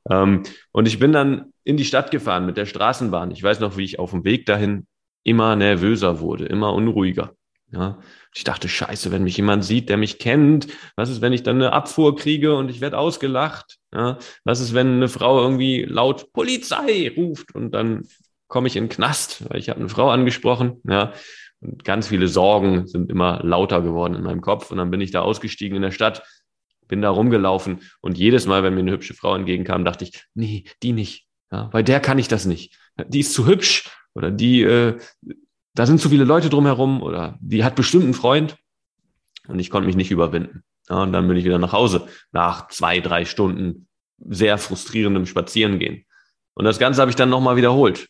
Ähm, 0.10 0.44
und 0.72 0.88
ich 0.88 1.00
bin 1.00 1.12
dann 1.12 1.54
in 1.64 1.78
die 1.78 1.86
Stadt 1.86 2.12
gefahren 2.12 2.46
mit 2.46 2.58
der 2.58 2.66
Straßenbahn. 2.66 3.32
Ich 3.32 3.44
weiß 3.44 3.60
noch, 3.60 3.78
wie 3.78 3.84
ich 3.84 4.00
auf 4.00 4.12
dem 4.12 4.24
Weg 4.24 4.46
dahin 4.46 4.88
immer 5.24 5.56
nervöser 5.56 6.20
wurde, 6.20 6.46
immer 6.46 6.74
unruhiger. 6.74 7.34
Ja, 7.74 8.00
ich 8.36 8.44
dachte, 8.44 8.68
scheiße, 8.68 9.12
wenn 9.12 9.24
mich 9.24 9.38
jemand 9.38 9.64
sieht, 9.64 9.88
der 9.88 9.96
mich 9.96 10.20
kennt, 10.20 10.68
was 10.98 11.10
ist, 11.10 11.22
wenn 11.22 11.32
ich 11.32 11.44
dann 11.44 11.56
eine 11.56 11.72
Abfuhr 11.72 12.18
kriege 12.18 12.56
und 12.56 12.70
ich 12.70 12.82
werde 12.82 12.98
ausgelacht? 12.98 13.78
Ja, 13.94 14.18
was 14.44 14.60
ist, 14.60 14.74
wenn 14.74 14.96
eine 14.96 15.08
Frau 15.08 15.42
irgendwie 15.42 15.84
laut 15.84 16.34
Polizei 16.34 17.10
ruft 17.16 17.56
und 17.56 17.72
dann 17.72 18.08
komme 18.50 18.68
ich 18.68 18.76
in 18.76 18.86
den 18.86 18.90
Knast, 18.90 19.50
weil 19.50 19.60
ich 19.60 19.70
habe 19.70 19.80
eine 19.80 19.88
Frau 19.88 20.10
angesprochen. 20.10 20.82
Ja, 20.84 21.14
und 21.62 21.86
ganz 21.86 22.10
viele 22.10 22.28
Sorgen 22.28 22.88
sind 22.88 23.10
immer 23.10 23.40
lauter 23.44 23.82
geworden 23.82 24.16
in 24.16 24.24
meinem 24.24 24.42
Kopf 24.42 24.72
und 24.72 24.78
dann 24.78 24.92
bin 24.92 25.00
ich 25.00 25.12
da 25.12 25.22
ausgestiegen 25.22 25.78
in 25.78 25.84
der 25.84 25.92
Stadt 25.92 26.24
bin 26.92 27.02
da 27.02 27.10
rumgelaufen 27.10 27.80
und 28.02 28.18
jedes 28.18 28.46
Mal, 28.46 28.64
wenn 28.64 28.76
mir 28.76 28.82
eine 28.82 28.92
hübsche 28.92 29.14
Frau 29.14 29.34
entgegenkam, 29.34 29.86
dachte 29.86 30.04
ich, 30.04 30.26
nee, 30.36 30.66
die 30.84 30.92
nicht. 30.92 31.26
Ja, 31.50 31.70
bei 31.72 31.82
der 31.82 32.02
kann 32.02 32.20
ich 32.20 32.28
das 32.28 32.46
nicht. 32.46 32.78
Die 33.08 33.22
ist 33.22 33.34
zu 33.34 33.48
hübsch 33.48 33.90
oder 34.14 34.30
die, 34.30 34.62
äh, 34.62 35.00
da 35.74 35.86
sind 35.86 36.02
zu 36.02 36.10
viele 36.10 36.26
Leute 36.26 36.50
drumherum 36.50 37.02
oder 37.02 37.40
die 37.40 37.64
hat 37.64 37.76
bestimmt 37.76 38.04
einen 38.04 38.14
Freund 38.14 38.58
und 39.48 39.58
ich 39.58 39.70
konnte 39.70 39.88
mich 39.88 39.96
nicht 39.96 40.12
überwinden. 40.12 40.64
Ja, 40.90 41.02
und 41.02 41.14
dann 41.14 41.30
bin 41.30 41.38
ich 41.38 41.46
wieder 41.46 41.60
nach 41.60 41.72
Hause 41.72 42.08
nach 42.34 42.68
zwei, 42.68 43.00
drei 43.00 43.24
Stunden 43.24 43.88
sehr 44.18 44.58
frustrierendem 44.58 45.26
Spazierengehen. 45.26 46.06
Und 46.56 46.66
das 46.66 46.78
Ganze 46.78 47.00
habe 47.00 47.10
ich 47.10 47.16
dann 47.16 47.30
nochmal 47.30 47.56
wiederholt. 47.56 48.10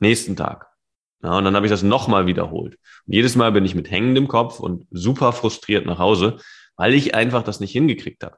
Nächsten 0.00 0.34
Tag. 0.34 0.66
Ja, 1.22 1.38
und 1.38 1.44
dann 1.44 1.54
habe 1.54 1.64
ich 1.64 1.70
das 1.70 1.84
nochmal 1.84 2.26
wiederholt. 2.26 2.76
Und 3.06 3.14
jedes 3.14 3.36
Mal 3.36 3.52
bin 3.52 3.64
ich 3.64 3.76
mit 3.76 3.88
hängendem 3.88 4.26
Kopf 4.26 4.58
und 4.58 4.86
super 4.90 5.32
frustriert 5.32 5.86
nach 5.86 5.98
Hause, 5.98 6.38
weil 6.76 6.94
ich 6.94 7.14
einfach 7.14 7.42
das 7.42 7.60
nicht 7.60 7.72
hingekriegt 7.72 8.22
habe. 8.24 8.36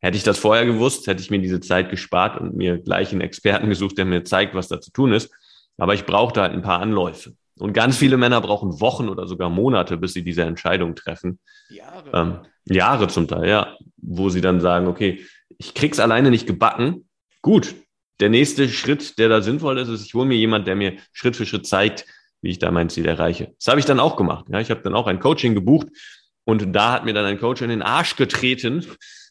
Hätte 0.00 0.16
ich 0.16 0.24
das 0.24 0.38
vorher 0.38 0.66
gewusst, 0.66 1.06
hätte 1.06 1.22
ich 1.22 1.30
mir 1.30 1.40
diese 1.40 1.60
Zeit 1.60 1.90
gespart 1.90 2.40
und 2.40 2.54
mir 2.54 2.78
gleich 2.78 3.12
einen 3.12 3.22
Experten 3.22 3.68
gesucht, 3.68 3.98
der 3.98 4.04
mir 4.04 4.24
zeigt, 4.24 4.54
was 4.54 4.68
da 4.68 4.80
zu 4.80 4.90
tun 4.92 5.12
ist. 5.12 5.30
Aber 5.78 5.94
ich 5.94 6.04
brauchte 6.04 6.40
halt 6.42 6.52
ein 6.52 6.62
paar 6.62 6.80
Anläufe. 6.80 7.34
Und 7.58 7.72
ganz 7.72 7.96
viele 7.96 8.18
Männer 8.18 8.40
brauchen 8.40 8.80
Wochen 8.80 9.08
oder 9.08 9.26
sogar 9.26 9.48
Monate, 9.48 9.96
bis 9.96 10.12
sie 10.12 10.22
diese 10.22 10.42
Entscheidung 10.42 10.94
treffen. 10.94 11.38
Jahre. 11.70 12.10
Ähm, 12.12 12.38
Jahre 12.66 13.08
zum 13.08 13.26
Teil, 13.28 13.48
ja. 13.48 13.76
Wo 13.96 14.28
sie 14.28 14.42
dann 14.42 14.60
sagen, 14.60 14.86
okay, 14.86 15.24
ich 15.56 15.72
krieg's 15.72 15.98
alleine 15.98 16.30
nicht 16.30 16.46
gebacken. 16.46 17.08
Gut, 17.40 17.74
der 18.20 18.28
nächste 18.28 18.68
Schritt, 18.68 19.18
der 19.18 19.28
da 19.28 19.40
sinnvoll 19.40 19.78
ist, 19.78 19.88
ist, 19.88 20.04
ich 20.04 20.14
hole 20.14 20.26
mir 20.26 20.36
jemand, 20.36 20.66
der 20.66 20.76
mir 20.76 20.96
Schritt 21.12 21.36
für 21.36 21.46
Schritt 21.46 21.66
zeigt, 21.66 22.04
wie 22.42 22.50
ich 22.50 22.58
da 22.58 22.70
mein 22.70 22.90
Ziel 22.90 23.06
erreiche. 23.06 23.54
Das 23.58 23.68
habe 23.68 23.80
ich 23.80 23.86
dann 23.86 24.00
auch 24.00 24.16
gemacht. 24.16 24.46
Ja, 24.50 24.60
ich 24.60 24.70
habe 24.70 24.82
dann 24.82 24.94
auch 24.94 25.06
ein 25.06 25.20
Coaching 25.20 25.54
gebucht 25.54 25.88
und 26.46 26.72
da 26.72 26.92
hat 26.92 27.04
mir 27.04 27.12
dann 27.12 27.24
ein 27.24 27.40
Coach 27.40 27.60
in 27.60 27.68
den 27.68 27.82
Arsch 27.82 28.16
getreten, 28.16 28.86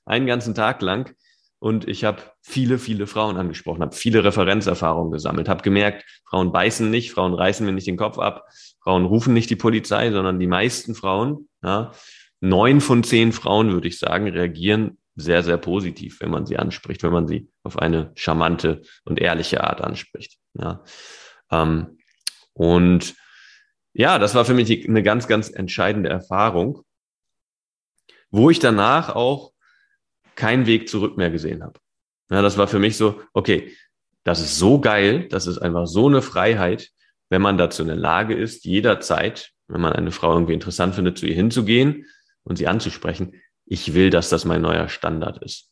einen 0.06 0.28
ganzen 0.28 0.54
Tag 0.54 0.82
lang. 0.82 1.16
Und 1.60 1.88
ich 1.88 2.04
habe 2.04 2.22
viele, 2.42 2.78
viele 2.78 3.08
Frauen 3.08 3.38
angesprochen, 3.38 3.82
habe 3.82 3.96
viele 3.96 4.24
Referenzerfahrungen 4.24 5.14
gesammelt, 5.14 5.48
habe 5.48 5.64
gemerkt, 5.64 6.04
Frauen 6.26 6.52
beißen 6.52 6.92
nicht, 6.92 7.12
Frauen 7.12 7.34
reißen 7.34 7.66
mir 7.66 7.72
nicht 7.72 7.88
den 7.88 7.98
Kopf 7.98 8.20
ab, 8.20 8.44
Frauen 8.84 9.06
rufen 9.06 9.34
nicht 9.34 9.50
die 9.50 9.56
Polizei, 9.56 10.12
sondern 10.12 10.40
die 10.40 10.46
meisten 10.46 10.94
Frauen, 10.94 11.48
ja, 11.64 11.94
neun 12.42 12.82
von 12.82 13.04
zehn 13.04 13.32
Frauen, 13.32 13.72
würde 13.72 13.88
ich 13.88 13.98
sagen, 13.98 14.28
reagieren 14.28 14.98
sehr, 15.16 15.42
sehr 15.42 15.58
positiv, 15.58 16.20
wenn 16.20 16.30
man 16.30 16.46
sie 16.46 16.58
anspricht, 16.58 17.02
wenn 17.02 17.14
man 17.14 17.28
sie 17.28 17.48
auf 17.64 17.80
eine 17.80 18.12
charmante 18.16 18.82
und 19.06 19.20
ehrliche 19.20 19.64
Art 19.64 19.80
anspricht. 19.80 20.38
Ja. 20.54 20.84
Ähm, 21.50 21.98
und 22.52 23.16
ja, 23.94 24.20
das 24.20 24.36
war 24.36 24.44
für 24.44 24.54
mich 24.54 24.88
eine 24.88 25.02
ganz, 25.02 25.28
ganz 25.28 25.50
entscheidende 25.50 26.10
Erfahrung, 26.10 26.84
wo 28.32 28.50
ich 28.50 28.60
danach 28.60 29.16
auch 29.16 29.52
keinen 30.36 30.66
Weg 30.66 30.90
zurück 30.90 31.18
mehr 31.18 31.32
gesehen 31.32 31.64
habe. 31.64 31.80
Ja, 32.30 32.42
das 32.42 32.58
war 32.58 32.68
für 32.68 32.80
mich 32.80 32.98
so, 32.98 33.22
okay, 33.34 33.76
das 34.24 34.42
ist 34.42 34.58
so 34.58 34.80
geil, 34.80 35.28
das 35.30 35.48
ist 35.48 35.60
einfach 35.60 35.86
so 35.88 36.08
eine 36.08 36.22
Freiheit, 36.22 36.90
wenn 37.30 37.42
man 37.42 37.58
dazu 37.58 37.84
in 37.84 37.88
der 37.88 37.98
Lage 37.98 38.36
ist, 38.36 38.66
jederzeit, 38.66 39.52
wenn 39.68 39.82
man 39.82 39.94
eine 39.94 40.12
Frau 40.12 40.34
irgendwie 40.34 40.54
interessant 40.54 40.96
findet, 40.96 41.18
zu 41.18 41.26
ihr 41.26 41.36
hinzugehen 41.36 42.06
und 42.44 42.58
sie 42.58 42.68
anzusprechen. 42.68 43.42
Ich 43.66 43.94
will, 43.94 44.10
dass 44.10 44.30
das 44.30 44.46
mein 44.46 44.62
neuer 44.62 44.90
Standard 44.90 45.44
ist. 45.44 45.72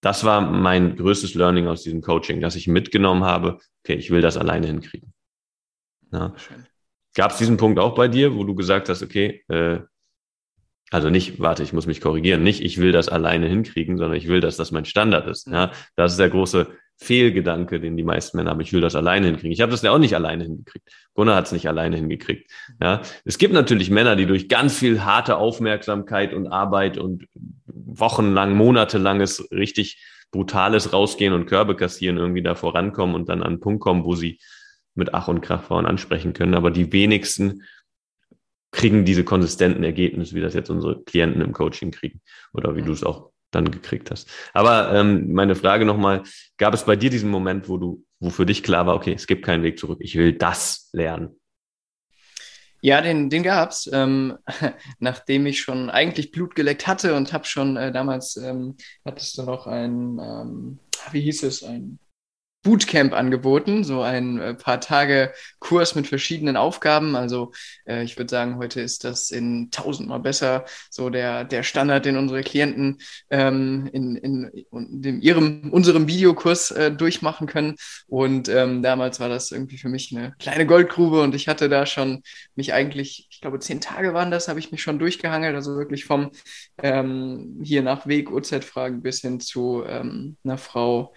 Das 0.00 0.24
war 0.24 0.40
mein 0.40 0.96
größtes 0.96 1.34
Learning 1.34 1.66
aus 1.66 1.82
diesem 1.82 2.02
Coaching, 2.02 2.40
dass 2.40 2.54
ich 2.54 2.68
mitgenommen 2.68 3.24
habe, 3.24 3.58
okay, 3.84 3.94
ich 3.94 4.10
will 4.10 4.20
das 4.20 4.36
alleine 4.36 4.68
hinkriegen. 4.68 5.12
Ja. 6.12 6.34
Gab 7.14 7.32
es 7.32 7.38
diesen 7.38 7.56
Punkt 7.56 7.78
auch 7.80 7.94
bei 7.94 8.06
dir, 8.06 8.34
wo 8.34 8.44
du 8.44 8.54
gesagt 8.54 8.88
hast, 8.88 9.02
okay, 9.02 9.44
äh, 9.48 9.80
also 10.90 11.10
nicht, 11.10 11.38
warte, 11.40 11.62
ich 11.62 11.72
muss 11.72 11.86
mich 11.86 12.00
korrigieren, 12.00 12.42
nicht, 12.42 12.62
ich 12.62 12.78
will 12.78 12.92
das 12.92 13.08
alleine 13.08 13.46
hinkriegen, 13.46 13.98
sondern 13.98 14.16
ich 14.16 14.28
will, 14.28 14.40
dass 14.40 14.56
das 14.56 14.70
mein 14.70 14.84
Standard 14.84 15.26
ist. 15.26 15.46
Ja, 15.48 15.70
das 15.96 16.12
ist 16.12 16.18
der 16.18 16.30
große 16.30 16.68
Fehlgedanke, 16.96 17.78
den 17.78 17.96
die 17.96 18.02
meisten 18.02 18.36
Männer 18.36 18.50
haben. 18.50 18.60
Ich 18.60 18.72
will 18.72 18.80
das 18.80 18.96
alleine 18.96 19.26
hinkriegen. 19.26 19.52
Ich 19.52 19.60
habe 19.60 19.70
das 19.70 19.82
ja 19.82 19.92
auch 19.92 19.98
nicht 19.98 20.16
alleine 20.16 20.44
hingekriegt. 20.44 20.88
Gunnar 21.14 21.36
hat 21.36 21.46
es 21.46 21.52
nicht 21.52 21.68
alleine 21.68 21.96
hingekriegt. 21.96 22.50
Ja, 22.82 23.02
es 23.24 23.38
gibt 23.38 23.54
natürlich 23.54 23.90
Männer, 23.90 24.16
die 24.16 24.26
durch 24.26 24.48
ganz 24.48 24.76
viel 24.76 25.04
harte 25.04 25.36
Aufmerksamkeit 25.36 26.34
und 26.34 26.48
Arbeit 26.48 26.98
und 26.98 27.26
wochenlang, 27.66 28.56
monatelanges, 28.56 29.48
richtig 29.52 30.02
brutales 30.32 30.92
Rausgehen 30.92 31.32
und 31.32 31.46
Körbe 31.46 31.76
kassieren 31.76 32.18
irgendwie 32.18 32.42
da 32.42 32.54
vorankommen 32.54 33.14
und 33.14 33.28
dann 33.28 33.42
an 33.42 33.48
einen 33.48 33.60
Punkt 33.60 33.80
kommen, 33.80 34.04
wo 34.04 34.14
sie 34.14 34.38
mit 34.94 35.14
Ach 35.14 35.28
und 35.28 35.40
Krach 35.40 35.62
Frauen 35.62 35.86
ansprechen 35.86 36.32
können. 36.32 36.54
Aber 36.54 36.70
die 36.70 36.92
wenigsten 36.92 37.62
kriegen 38.70 39.04
diese 39.04 39.24
konsistenten 39.24 39.84
Ergebnisse, 39.84 40.34
wie 40.34 40.40
das 40.40 40.54
jetzt 40.54 40.70
unsere 40.70 41.02
Klienten 41.04 41.40
im 41.40 41.52
Coaching 41.52 41.90
kriegen 41.90 42.20
oder 42.52 42.76
wie 42.76 42.82
mhm. 42.82 42.86
du 42.86 42.92
es 42.92 43.04
auch 43.04 43.30
dann 43.50 43.70
gekriegt 43.70 44.10
hast. 44.10 44.28
Aber 44.52 44.92
ähm, 44.92 45.32
meine 45.32 45.54
Frage 45.54 45.84
nochmal, 45.84 46.22
gab 46.58 46.74
es 46.74 46.84
bei 46.84 46.96
dir 46.96 47.10
diesen 47.10 47.30
Moment, 47.30 47.68
wo 47.68 47.78
du, 47.78 48.04
wo 48.20 48.30
für 48.30 48.44
dich 48.44 48.62
klar 48.62 48.86
war, 48.86 48.94
okay, 48.94 49.14
es 49.14 49.26
gibt 49.26 49.44
keinen 49.44 49.62
Weg 49.62 49.78
zurück, 49.78 49.98
ich 50.02 50.16
will 50.16 50.34
das 50.34 50.90
lernen? 50.92 51.40
Ja, 52.80 53.00
den, 53.00 53.28
den 53.28 53.42
gab's, 53.42 53.90
ähm, 53.92 54.38
nachdem 54.98 55.46
ich 55.46 55.60
schon 55.60 55.90
eigentlich 55.90 56.30
Blut 56.30 56.54
geleckt 56.54 56.86
hatte 56.86 57.14
und 57.14 57.32
habe 57.32 57.44
schon 57.44 57.76
äh, 57.76 57.90
damals, 57.90 58.36
ähm, 58.36 58.76
hattest 59.04 59.36
du 59.38 59.42
noch 59.42 59.66
ein, 59.66 60.18
ähm, 60.20 60.78
wie 61.10 61.22
hieß 61.22 61.42
es, 61.42 61.64
ein 61.64 61.98
Bootcamp 62.68 63.14
angeboten, 63.14 63.82
so 63.82 64.02
ein 64.02 64.38
äh, 64.38 64.52
paar 64.52 64.78
Tage 64.78 65.32
Kurs 65.58 65.94
mit 65.94 66.06
verschiedenen 66.06 66.58
Aufgaben. 66.58 67.16
Also 67.16 67.52
äh, 67.86 68.04
ich 68.04 68.18
würde 68.18 68.28
sagen, 68.30 68.58
heute 68.58 68.82
ist 68.82 69.04
das 69.04 69.30
in 69.30 69.70
tausendmal 69.70 70.20
besser, 70.20 70.66
so 70.90 71.08
der, 71.08 71.44
der 71.44 71.62
Standard, 71.62 72.04
den 72.04 72.18
unsere 72.18 72.42
Klienten 72.42 72.98
ähm, 73.30 73.88
in, 73.90 74.16
in, 74.16 74.66
in 75.02 75.22
ihrem, 75.22 75.70
unserem 75.72 76.08
Videokurs 76.08 76.70
äh, 76.70 76.92
durchmachen 76.92 77.46
können. 77.46 77.76
Und 78.06 78.50
ähm, 78.50 78.82
damals 78.82 79.18
war 79.18 79.30
das 79.30 79.50
irgendwie 79.50 79.78
für 79.78 79.88
mich 79.88 80.14
eine 80.14 80.34
kleine 80.38 80.66
Goldgrube 80.66 81.22
und 81.22 81.34
ich 81.34 81.48
hatte 81.48 81.70
da 81.70 81.86
schon 81.86 82.22
mich 82.54 82.74
eigentlich, 82.74 83.28
ich 83.30 83.40
glaube, 83.40 83.60
zehn 83.60 83.80
Tage 83.80 84.12
waren 84.12 84.30
das, 84.30 84.48
habe 84.48 84.58
ich 84.58 84.72
mich 84.72 84.82
schon 84.82 84.98
durchgehangelt, 84.98 85.54
also 85.54 85.74
wirklich 85.76 86.04
vom 86.04 86.32
ähm, 86.82 87.60
hier 87.62 87.80
nach 87.80 88.06
Weg, 88.06 88.30
Uhrzeitfragen 88.30 89.00
bis 89.00 89.22
hin 89.22 89.40
zu 89.40 89.84
ähm, 89.86 90.36
einer 90.44 90.58
Frau, 90.58 91.14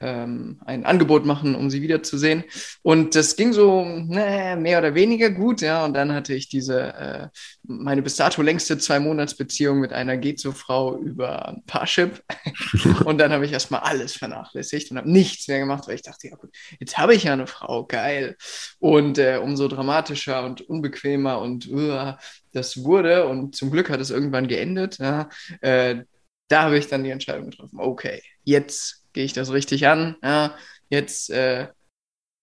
ähm, 0.00 0.60
ein 0.64 0.84
Angebot 0.84 1.24
machen, 1.26 1.54
um 1.54 1.70
sie 1.70 1.82
wiederzusehen. 1.82 2.44
Und 2.82 3.14
das 3.14 3.36
ging 3.36 3.52
so 3.52 3.84
ne, 3.84 4.56
mehr 4.58 4.78
oder 4.78 4.94
weniger 4.94 5.30
gut, 5.30 5.60
ja. 5.60 5.84
Und 5.84 5.94
dann 5.94 6.12
hatte 6.12 6.34
ich 6.34 6.48
diese, 6.48 6.94
äh, 6.94 7.28
meine 7.62 8.02
bis 8.02 8.16
dato 8.16 8.42
längste 8.42 8.78
Zwei-Monats-Beziehung 8.78 9.80
mit 9.80 9.92
einer 9.92 10.16
Gezo-Frau 10.16 10.98
über 10.98 11.56
Parship. 11.66 12.22
und 13.04 13.18
dann 13.18 13.32
habe 13.32 13.44
ich 13.44 13.52
erstmal 13.52 13.80
alles 13.80 14.14
vernachlässigt 14.14 14.90
und 14.90 14.98
habe 14.98 15.10
nichts 15.10 15.48
mehr 15.48 15.58
gemacht, 15.58 15.88
weil 15.88 15.96
ich 15.96 16.02
dachte, 16.02 16.28
ja 16.28 16.36
gut, 16.36 16.50
jetzt 16.78 16.98
habe 16.98 17.14
ich 17.14 17.24
ja 17.24 17.32
eine 17.32 17.46
Frau, 17.46 17.84
geil. 17.84 18.36
Und 18.78 19.18
äh, 19.18 19.40
umso 19.42 19.68
dramatischer 19.68 20.44
und 20.44 20.60
unbequemer 20.62 21.40
und 21.40 21.68
uh, 21.68 22.12
das 22.52 22.84
wurde. 22.84 23.26
Und 23.26 23.56
zum 23.56 23.70
Glück 23.70 23.90
hat 23.90 24.00
es 24.00 24.10
irgendwann 24.10 24.48
geendet, 24.48 24.98
ja. 24.98 25.28
Äh, 25.60 26.04
da 26.48 26.62
habe 26.62 26.78
ich 26.78 26.88
dann 26.88 27.04
die 27.04 27.10
Entscheidung 27.10 27.50
getroffen, 27.50 27.78
okay, 27.78 28.22
jetzt 28.44 29.04
gehe 29.18 29.24
ich 29.24 29.32
das 29.32 29.50
richtig 29.50 29.88
an. 29.88 30.14
Ja, 30.22 30.54
jetzt 30.90 31.28
äh, 31.30 31.66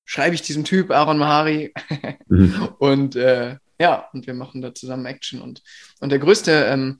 schreibe 0.03 0.35
ich 0.35 0.41
diesem 0.41 0.65
Typ 0.65 0.91
Aaron 0.91 1.17
Mahari 1.17 1.73
mhm. 2.27 2.67
und 2.79 3.15
äh, 3.15 3.55
ja, 3.79 4.09
und 4.11 4.27
wir 4.27 4.33
machen 4.33 4.61
da 4.61 4.75
zusammen 4.75 5.05
Action 5.05 5.41
und, 5.41 5.63
und 6.01 6.09
der 6.09 6.19
größte, 6.19 6.51
ähm, 6.65 6.99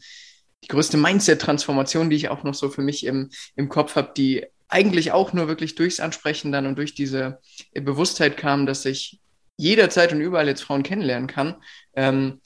die 0.63 0.70
größte 0.70 0.96
Mindset-Transformation, 0.96 2.10
die 2.10 2.15
ich 2.15 2.29
auch 2.29 2.44
noch 2.44 2.53
so 2.53 2.70
für 2.70 2.84
mich 2.84 3.05
im, 3.05 3.32
im 3.58 3.67
Kopf 3.67 3.98
habe, 3.98 4.13
die 4.15 4.46
eigentlich 4.70 5.12
auch 5.12 5.34
nur 5.34 5.50
wirklich 5.50 5.75
durchs 5.75 6.00
Ansprechen 6.00 6.53
dann 6.53 6.67
und 6.67 6.77
durch 6.77 6.96
diese 6.96 7.41
Bewusstheit 7.74 8.38
kam, 8.38 8.65
dass 8.65 8.86
ich 8.86 9.20
jederzeit 9.58 10.13
und 10.13 10.22
überall 10.22 10.48
jetzt 10.48 10.63
Frauen 10.63 10.84
kennenlernen 10.84 11.27
kann, 11.27 11.62
ähm, 11.98 12.39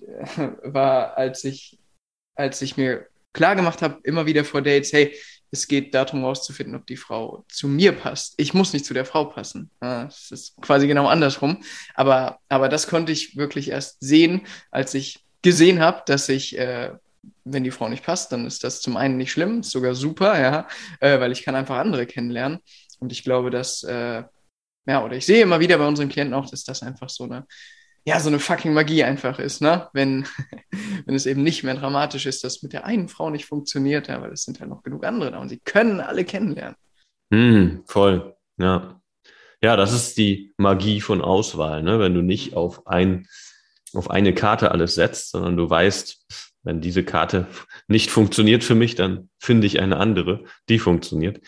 war, 0.64 1.16
als 1.16 1.44
ich, 1.44 1.78
als 2.34 2.60
ich 2.60 2.76
mir 2.76 3.06
klar 3.32 3.54
gemacht 3.54 3.82
habe, 3.82 4.00
immer 4.02 4.26
wieder 4.26 4.44
vor 4.44 4.62
Dates, 4.62 4.92
hey, 4.92 5.14
es 5.52 5.68
geht 5.68 5.94
darum 5.94 6.20
herauszufinden, 6.20 6.74
ob 6.74 6.86
die 6.86 6.96
Frau 6.96 7.44
zu 7.48 7.68
mir 7.68 7.92
passt. 7.92 8.34
Ich 8.38 8.54
muss 8.54 8.72
nicht 8.72 8.86
zu 8.86 8.94
der 8.94 9.04
Frau 9.04 9.26
passen. 9.26 9.70
Es 9.80 10.30
ist 10.30 10.56
quasi 10.62 10.86
genau 10.86 11.06
andersrum. 11.06 11.62
Aber, 11.94 12.38
aber 12.48 12.70
das 12.70 12.86
konnte 12.86 13.12
ich 13.12 13.36
wirklich 13.36 13.68
erst 13.68 13.98
sehen, 14.00 14.46
als 14.70 14.94
ich 14.94 15.22
gesehen 15.42 15.80
habe, 15.80 16.02
dass 16.06 16.30
ich, 16.30 16.56
äh, 16.58 16.92
wenn 17.44 17.64
die 17.64 17.70
Frau 17.70 17.88
nicht 17.90 18.04
passt, 18.04 18.32
dann 18.32 18.46
ist 18.46 18.64
das 18.64 18.80
zum 18.80 18.96
einen 18.96 19.18
nicht 19.18 19.30
schlimm, 19.30 19.60
ist 19.60 19.70
sogar 19.70 19.94
super, 19.94 20.40
ja, 20.40 20.66
äh, 21.00 21.20
weil 21.20 21.32
ich 21.32 21.42
kann 21.42 21.54
einfach 21.54 21.76
andere 21.76 22.06
kennenlernen. 22.06 22.60
Und 22.98 23.12
ich 23.12 23.22
glaube, 23.22 23.50
dass, 23.50 23.82
äh, 23.82 24.22
ja, 24.86 25.04
oder 25.04 25.16
ich 25.16 25.26
sehe 25.26 25.42
immer 25.42 25.60
wieder 25.60 25.76
bei 25.76 25.86
unseren 25.86 26.08
Klienten 26.08 26.34
auch, 26.34 26.48
dass 26.48 26.64
das 26.64 26.82
einfach 26.82 27.10
so 27.10 27.24
eine 27.24 27.46
ja, 28.04 28.18
so 28.18 28.28
eine 28.28 28.40
fucking 28.40 28.72
Magie 28.72 29.04
einfach 29.04 29.38
ist, 29.38 29.60
ne? 29.60 29.88
Wenn, 29.92 30.26
wenn 31.06 31.14
es 31.14 31.26
eben 31.26 31.42
nicht 31.42 31.62
mehr 31.62 31.74
dramatisch 31.74 32.26
ist, 32.26 32.42
dass 32.44 32.62
mit 32.62 32.72
der 32.72 32.84
einen 32.84 33.08
Frau 33.08 33.30
nicht 33.30 33.46
funktioniert, 33.46 34.08
ja, 34.08 34.20
weil 34.20 34.32
es 34.32 34.42
sind 34.42 34.58
ja 34.58 34.66
noch 34.66 34.82
genug 34.82 35.04
andere 35.04 35.30
da 35.30 35.38
und 35.38 35.48
sie 35.48 35.60
können 35.60 36.00
alle 36.00 36.24
kennenlernen. 36.24 36.76
Mm, 37.30 37.84
voll, 37.86 38.36
ja. 38.58 39.00
Ja, 39.62 39.76
das 39.76 39.92
ist 39.92 40.18
die 40.18 40.52
Magie 40.56 41.00
von 41.00 41.22
Auswahl, 41.22 41.82
ne? 41.82 42.00
Wenn 42.00 42.14
du 42.14 42.22
nicht 42.22 42.54
auf 42.54 42.86
ein, 42.88 43.28
auf 43.94 44.10
eine 44.10 44.34
Karte 44.34 44.72
alles 44.72 44.96
setzt, 44.96 45.30
sondern 45.30 45.56
du 45.56 45.70
weißt, 45.70 46.26
wenn 46.64 46.80
diese 46.80 47.04
Karte 47.04 47.46
nicht 47.86 48.10
funktioniert 48.10 48.64
für 48.64 48.74
mich, 48.74 48.96
dann 48.96 49.30
finde 49.38 49.66
ich 49.68 49.80
eine 49.80 49.98
andere, 49.98 50.44
die 50.68 50.78
funktioniert. 50.80 51.40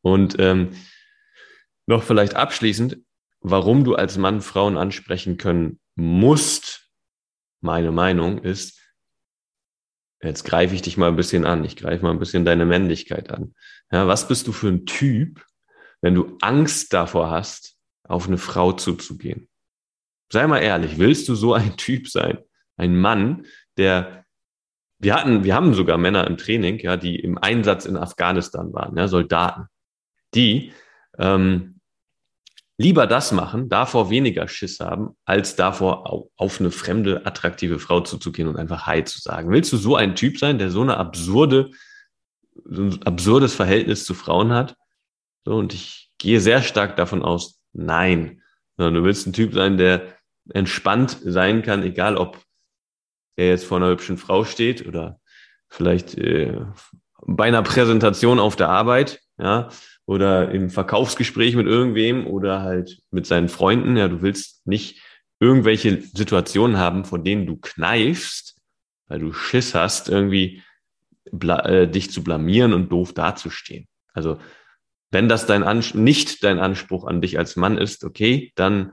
Und 0.00 0.36
ähm, 0.40 0.70
noch 1.86 2.02
vielleicht 2.02 2.34
abschließend, 2.34 2.98
warum 3.40 3.84
du 3.84 3.94
als 3.94 4.18
Mann 4.18 4.40
Frauen 4.40 4.76
ansprechen 4.76 5.36
können 5.36 5.80
musst, 5.94 6.90
meine 7.60 7.92
Meinung 7.92 8.38
ist, 8.38 8.80
jetzt 10.22 10.44
greife 10.44 10.74
ich 10.74 10.82
dich 10.82 10.96
mal 10.96 11.08
ein 11.08 11.16
bisschen 11.16 11.44
an, 11.44 11.64
ich 11.64 11.76
greife 11.76 12.02
mal 12.04 12.10
ein 12.10 12.18
bisschen 12.18 12.44
deine 12.44 12.66
Männlichkeit 12.66 13.30
an. 13.30 13.54
Ja, 13.90 14.06
was 14.06 14.28
bist 14.28 14.46
du 14.46 14.52
für 14.52 14.68
ein 14.68 14.86
Typ, 14.86 15.44
wenn 16.00 16.14
du 16.14 16.36
Angst 16.40 16.92
davor 16.92 17.30
hast, 17.30 17.76
auf 18.04 18.26
eine 18.26 18.38
Frau 18.38 18.72
zuzugehen? 18.72 19.48
Sei 20.32 20.46
mal 20.46 20.60
ehrlich, 20.60 20.98
willst 20.98 21.28
du 21.28 21.34
so 21.34 21.54
ein 21.54 21.76
Typ 21.76 22.08
sein? 22.08 22.38
Ein 22.76 22.98
Mann, 22.98 23.46
der 23.76 24.22
wir 25.02 25.14
hatten, 25.16 25.42
wir 25.42 25.56
haben 25.56 25.74
sogar 25.74 25.98
Männer 25.98 26.28
im 26.28 26.36
Training, 26.36 26.78
ja, 26.78 26.96
die 26.96 27.18
im 27.18 27.36
Einsatz 27.36 27.86
in 27.86 27.96
Afghanistan 27.96 28.72
waren, 28.72 28.96
ja, 28.96 29.08
Soldaten, 29.08 29.66
die 30.32 30.72
ähm, 31.18 31.80
lieber 32.82 33.06
das 33.06 33.32
machen, 33.32 33.68
davor 33.68 34.10
weniger 34.10 34.48
Schiss 34.48 34.80
haben, 34.80 35.16
als 35.24 35.56
davor 35.56 36.28
auf 36.36 36.60
eine 36.60 36.70
fremde, 36.70 37.24
attraktive 37.24 37.78
Frau 37.78 38.00
zuzugehen 38.00 38.48
und 38.48 38.56
einfach 38.56 38.86
Hi 38.86 39.04
zu 39.04 39.20
sagen. 39.20 39.50
Willst 39.50 39.72
du 39.72 39.76
so 39.76 39.96
ein 39.96 40.14
Typ 40.14 40.38
sein, 40.38 40.58
der 40.58 40.70
so 40.70 40.82
eine 40.82 40.96
absurde 40.96 41.70
so 42.64 42.82
ein 42.82 43.02
absurdes 43.04 43.54
Verhältnis 43.54 44.04
zu 44.04 44.14
Frauen 44.14 44.52
hat. 44.52 44.76
So, 45.44 45.56
und 45.56 45.74
ich 45.74 46.10
gehe 46.18 46.40
sehr 46.40 46.62
stark 46.62 46.96
davon 46.96 47.22
aus, 47.22 47.60
nein. 47.72 48.42
Sondern 48.76 48.94
du 48.94 49.04
willst 49.04 49.26
ein 49.26 49.32
Typ 49.32 49.54
sein, 49.54 49.76
der 49.76 50.16
entspannt 50.50 51.18
sein 51.22 51.62
kann, 51.62 51.82
egal 51.82 52.16
ob 52.16 52.38
er 53.36 53.48
jetzt 53.48 53.64
vor 53.64 53.78
einer 53.78 53.88
hübschen 53.88 54.18
Frau 54.18 54.44
steht 54.44 54.86
oder 54.86 55.20
vielleicht 55.68 56.16
äh, 56.18 56.64
bei 57.24 57.44
einer 57.44 57.62
Präsentation 57.62 58.38
auf 58.38 58.56
der 58.56 58.68
Arbeit, 58.68 59.20
ja, 59.38 59.68
oder 60.12 60.50
im 60.50 60.68
Verkaufsgespräch 60.68 61.56
mit 61.56 61.66
irgendwem 61.66 62.26
oder 62.26 62.60
halt 62.60 63.00
mit 63.10 63.26
seinen 63.26 63.48
Freunden. 63.48 63.96
Ja, 63.96 64.08
du 64.08 64.20
willst 64.20 64.66
nicht 64.66 65.00
irgendwelche 65.40 66.02
Situationen 66.02 66.76
haben, 66.76 67.06
von 67.06 67.24
denen 67.24 67.46
du 67.46 67.56
kneifst, 67.56 68.56
weil 69.08 69.20
du 69.20 69.32
Schiss 69.32 69.74
hast, 69.74 70.10
irgendwie 70.10 70.62
äh, 71.24 71.88
dich 71.88 72.10
zu 72.10 72.22
blamieren 72.22 72.74
und 72.74 72.92
doof 72.92 73.14
dazustehen. 73.14 73.88
Also 74.12 74.38
wenn 75.10 75.28
das 75.28 75.46
dein 75.46 75.62
Ans 75.62 75.94
nicht 75.94 76.44
dein 76.44 76.58
Anspruch 76.58 77.06
an 77.06 77.22
dich 77.22 77.38
als 77.38 77.56
Mann 77.56 77.78
ist, 77.78 78.04
okay, 78.04 78.52
dann 78.54 78.92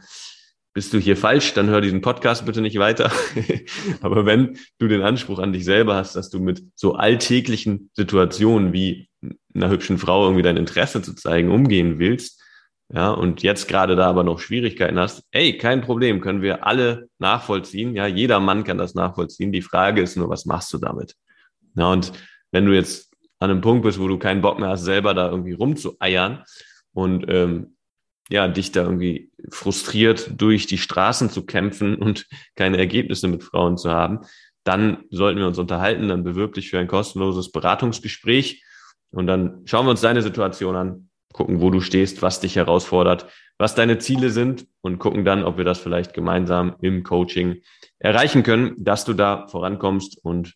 bist 0.73 0.93
du 0.93 0.99
hier 0.99 1.17
falsch, 1.17 1.53
dann 1.53 1.69
hör 1.69 1.81
diesen 1.81 1.99
Podcast 1.99 2.45
bitte 2.45 2.61
nicht 2.61 2.79
weiter. 2.79 3.11
Aber 4.01 4.25
wenn 4.25 4.57
du 4.77 4.87
den 4.87 5.01
Anspruch 5.01 5.39
an 5.39 5.51
dich 5.51 5.65
selber 5.65 5.95
hast, 5.95 6.15
dass 6.15 6.29
du 6.29 6.39
mit 6.39 6.63
so 6.75 6.93
alltäglichen 6.93 7.89
Situationen 7.93 8.71
wie 8.71 9.08
einer 9.53 9.69
hübschen 9.69 9.97
Frau 9.97 10.23
irgendwie 10.23 10.43
dein 10.43 10.57
Interesse 10.57 11.01
zu 11.01 11.13
zeigen 11.15 11.51
umgehen 11.51 11.99
willst, 11.99 12.39
ja, 12.91 13.11
und 13.11 13.43
jetzt 13.43 13.67
gerade 13.67 13.95
da 13.95 14.07
aber 14.09 14.23
noch 14.23 14.39
Schwierigkeiten 14.39 14.97
hast, 14.97 15.23
ey, 15.29 15.57
kein 15.57 15.81
Problem, 15.81 16.21
können 16.21 16.41
wir 16.41 16.65
alle 16.65 17.07
nachvollziehen. 17.19 17.95
Ja, 17.95 18.07
jeder 18.07 18.39
Mann 18.39 18.63
kann 18.63 18.79
das 18.79 18.95
nachvollziehen. 18.95 19.51
Die 19.51 19.61
Frage 19.61 20.01
ist 20.01 20.17
nur, 20.17 20.27
was 20.27 20.45
machst 20.45 20.73
du 20.73 20.79
damit? 20.79 21.15
Ja, 21.75 21.91
und 21.91 22.11
wenn 22.51 22.65
du 22.65 22.73
jetzt 22.73 23.13
an 23.37 23.51
einem 23.51 23.61
Punkt 23.61 23.83
bist, 23.83 23.99
wo 23.99 24.07
du 24.07 24.17
keinen 24.17 24.41
Bock 24.41 24.59
mehr 24.59 24.69
hast, 24.69 24.85
selber 24.85 25.13
da 25.13 25.29
irgendwie 25.29 25.53
rumzueiern 25.53 26.43
und 26.91 27.25
ähm, 27.29 27.75
ja, 28.31 28.47
dich 28.47 28.71
da 28.71 28.83
irgendwie 28.83 29.31
frustriert 29.51 30.41
durch 30.41 30.65
die 30.65 30.77
Straßen 30.79 31.29
zu 31.29 31.45
kämpfen 31.45 31.95
und 31.95 32.27
keine 32.55 32.77
Ergebnisse 32.77 33.27
mit 33.27 33.43
Frauen 33.43 33.77
zu 33.77 33.91
haben, 33.91 34.21
dann 34.63 35.03
sollten 35.11 35.39
wir 35.39 35.47
uns 35.47 35.59
unterhalten, 35.59 36.07
dann 36.07 36.23
bewirb 36.23 36.53
dich 36.53 36.71
für 36.71 36.79
ein 36.79 36.87
kostenloses 36.87 37.51
Beratungsgespräch 37.51 38.63
und 39.11 39.27
dann 39.27 39.61
schauen 39.65 39.85
wir 39.85 39.91
uns 39.91 40.01
deine 40.01 40.21
Situation 40.21 40.75
an, 40.75 41.09
gucken, 41.33 41.61
wo 41.61 41.69
du 41.69 41.81
stehst, 41.81 42.21
was 42.21 42.39
dich 42.39 42.55
herausfordert, 42.55 43.27
was 43.57 43.75
deine 43.75 43.97
Ziele 43.99 44.29
sind 44.29 44.67
und 44.81 44.99
gucken 44.99 45.25
dann, 45.25 45.43
ob 45.43 45.57
wir 45.57 45.65
das 45.65 45.79
vielleicht 45.79 46.13
gemeinsam 46.13 46.75
im 46.81 47.03
Coaching 47.03 47.61
erreichen 47.99 48.43
können, 48.43 48.75
dass 48.77 49.05
du 49.05 49.13
da 49.13 49.47
vorankommst 49.47 50.17
und 50.23 50.55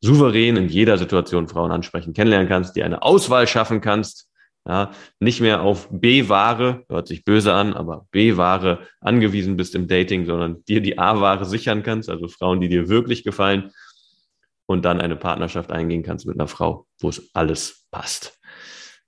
souverän 0.00 0.56
in 0.56 0.68
jeder 0.68 0.98
Situation 0.98 1.48
Frauen 1.48 1.72
ansprechen, 1.72 2.12
kennenlernen 2.12 2.48
kannst, 2.48 2.76
dir 2.76 2.84
eine 2.84 3.02
Auswahl 3.02 3.46
schaffen 3.46 3.80
kannst, 3.80 4.28
ja, 4.66 4.92
nicht 5.18 5.40
mehr 5.40 5.62
auf 5.62 5.88
B-Ware, 5.90 6.84
hört 6.88 7.08
sich 7.08 7.24
böse 7.24 7.52
an, 7.52 7.74
aber 7.74 8.06
B-Ware 8.12 8.86
angewiesen 9.00 9.56
bist 9.56 9.74
im 9.74 9.88
Dating, 9.88 10.24
sondern 10.26 10.64
dir 10.64 10.80
die 10.80 10.98
A-Ware 10.98 11.44
sichern 11.44 11.82
kannst, 11.82 12.08
also 12.08 12.28
Frauen, 12.28 12.60
die 12.60 12.68
dir 12.68 12.88
wirklich 12.88 13.24
gefallen 13.24 13.72
und 14.72 14.84
dann 14.84 15.00
eine 15.00 15.16
Partnerschaft 15.16 15.70
eingehen 15.70 16.02
kannst 16.02 16.26
mit 16.26 16.36
einer 16.38 16.48
Frau, 16.48 16.86
wo 17.00 17.08
es 17.08 17.30
alles 17.34 17.86
passt. 17.90 18.38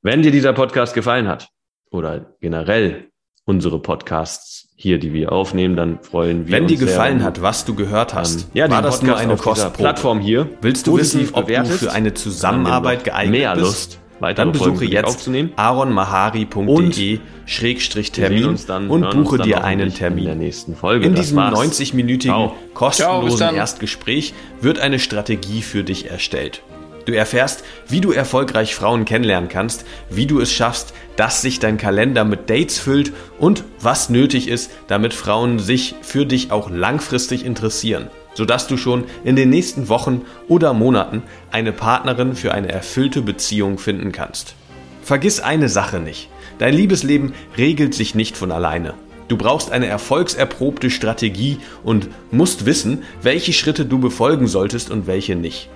Wenn 0.02 0.22
dir 0.22 0.30
dieser 0.30 0.52
Podcast 0.52 0.94
gefallen 0.94 1.26
hat 1.28 1.48
oder 1.90 2.36
generell 2.40 3.08
unsere 3.46 3.78
Podcasts 3.80 4.68
hier, 4.76 4.98
die 4.98 5.12
wir 5.12 5.32
aufnehmen, 5.32 5.76
dann 5.76 6.02
freuen 6.02 6.46
wir 6.46 6.52
Wenn 6.52 6.62
uns. 6.64 6.72
Wenn 6.72 6.78
dir 6.78 6.86
gefallen 6.86 7.22
hat, 7.22 7.42
was 7.42 7.64
du 7.64 7.74
gehört 7.74 8.14
hast, 8.14 8.48
ja, 8.54 8.70
war 8.70 8.82
das 8.82 9.02
nur 9.02 9.16
eine 9.16 9.36
Kostplattform 9.36 10.20
hier. 10.20 10.48
Willst 10.60 10.86
du 10.86 10.96
wissen, 10.96 11.28
ob 11.32 11.46
du 11.46 11.64
für 11.66 11.92
eine 11.92 12.14
Zusammenarbeit 12.14 13.04
geeignet 13.04 13.40
mehr 13.40 13.54
bist? 13.54 13.64
Lust 13.64 14.03
dann 14.32 14.52
besuche 14.52 14.84
jetzt 14.84 15.28
aronmahari.de-termin 15.56 18.46
und, 18.46 18.70
und 18.88 19.10
buche 19.10 19.38
dir 19.38 19.64
einen 19.64 19.92
Termin. 19.92 20.28
In, 20.28 20.38
nächsten 20.38 20.76
Folge. 20.76 21.06
in 21.06 21.14
diesem 21.14 21.40
90-minütigen 21.40 22.52
kostenlosen 22.72 23.38
Ciao, 23.38 23.54
Erstgespräch 23.54 24.32
wird 24.60 24.78
eine 24.78 25.00
Strategie 25.00 25.62
für 25.62 25.84
dich 25.84 26.10
erstellt. 26.10 26.62
Du 27.06 27.12
erfährst, 27.12 27.64
wie 27.88 28.00
du 28.00 28.12
erfolgreich 28.12 28.74
Frauen 28.74 29.04
kennenlernen 29.04 29.50
kannst, 29.50 29.84
wie 30.08 30.26
du 30.26 30.40
es 30.40 30.50
schaffst, 30.50 30.94
dass 31.16 31.42
sich 31.42 31.58
dein 31.58 31.76
Kalender 31.76 32.24
mit 32.24 32.48
Dates 32.48 32.78
füllt 32.78 33.12
und 33.38 33.64
was 33.80 34.08
nötig 34.08 34.48
ist, 34.48 34.70
damit 34.86 35.12
Frauen 35.12 35.58
sich 35.58 35.96
für 36.00 36.24
dich 36.24 36.50
auch 36.50 36.70
langfristig 36.70 37.44
interessieren 37.44 38.08
sodass 38.34 38.66
du 38.66 38.76
schon 38.76 39.04
in 39.24 39.36
den 39.36 39.50
nächsten 39.50 39.88
Wochen 39.88 40.22
oder 40.48 40.74
Monaten 40.74 41.22
eine 41.50 41.72
Partnerin 41.72 42.34
für 42.34 42.52
eine 42.52 42.70
erfüllte 42.70 43.22
Beziehung 43.22 43.78
finden 43.78 44.12
kannst. 44.12 44.54
Vergiss 45.02 45.40
eine 45.40 45.68
Sache 45.68 46.00
nicht. 46.00 46.28
Dein 46.58 46.74
Liebesleben 46.74 47.32
regelt 47.58 47.94
sich 47.94 48.14
nicht 48.14 48.36
von 48.36 48.52
alleine. 48.52 48.94
Du 49.28 49.36
brauchst 49.36 49.70
eine 49.70 49.86
erfolgserprobte 49.86 50.90
Strategie 50.90 51.58
und 51.82 52.08
musst 52.30 52.66
wissen, 52.66 53.02
welche 53.22 53.52
Schritte 53.52 53.86
du 53.86 53.98
befolgen 53.98 54.46
solltest 54.46 54.90
und 54.90 55.06
welche 55.06 55.34
nicht. 55.34 55.70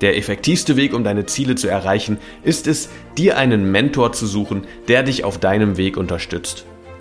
Der 0.00 0.16
effektivste 0.16 0.76
Weg, 0.76 0.94
um 0.94 1.02
deine 1.02 1.26
Ziele 1.26 1.56
zu 1.56 1.68
erreichen, 1.68 2.18
ist 2.44 2.66
es, 2.66 2.88
dir 3.16 3.36
einen 3.36 3.70
Mentor 3.70 4.12
zu 4.12 4.26
suchen, 4.26 4.64
der 4.86 5.02
dich 5.02 5.24
auf 5.24 5.38
deinem 5.38 5.76
Weg 5.76 5.96
unterstützt. 5.96 6.64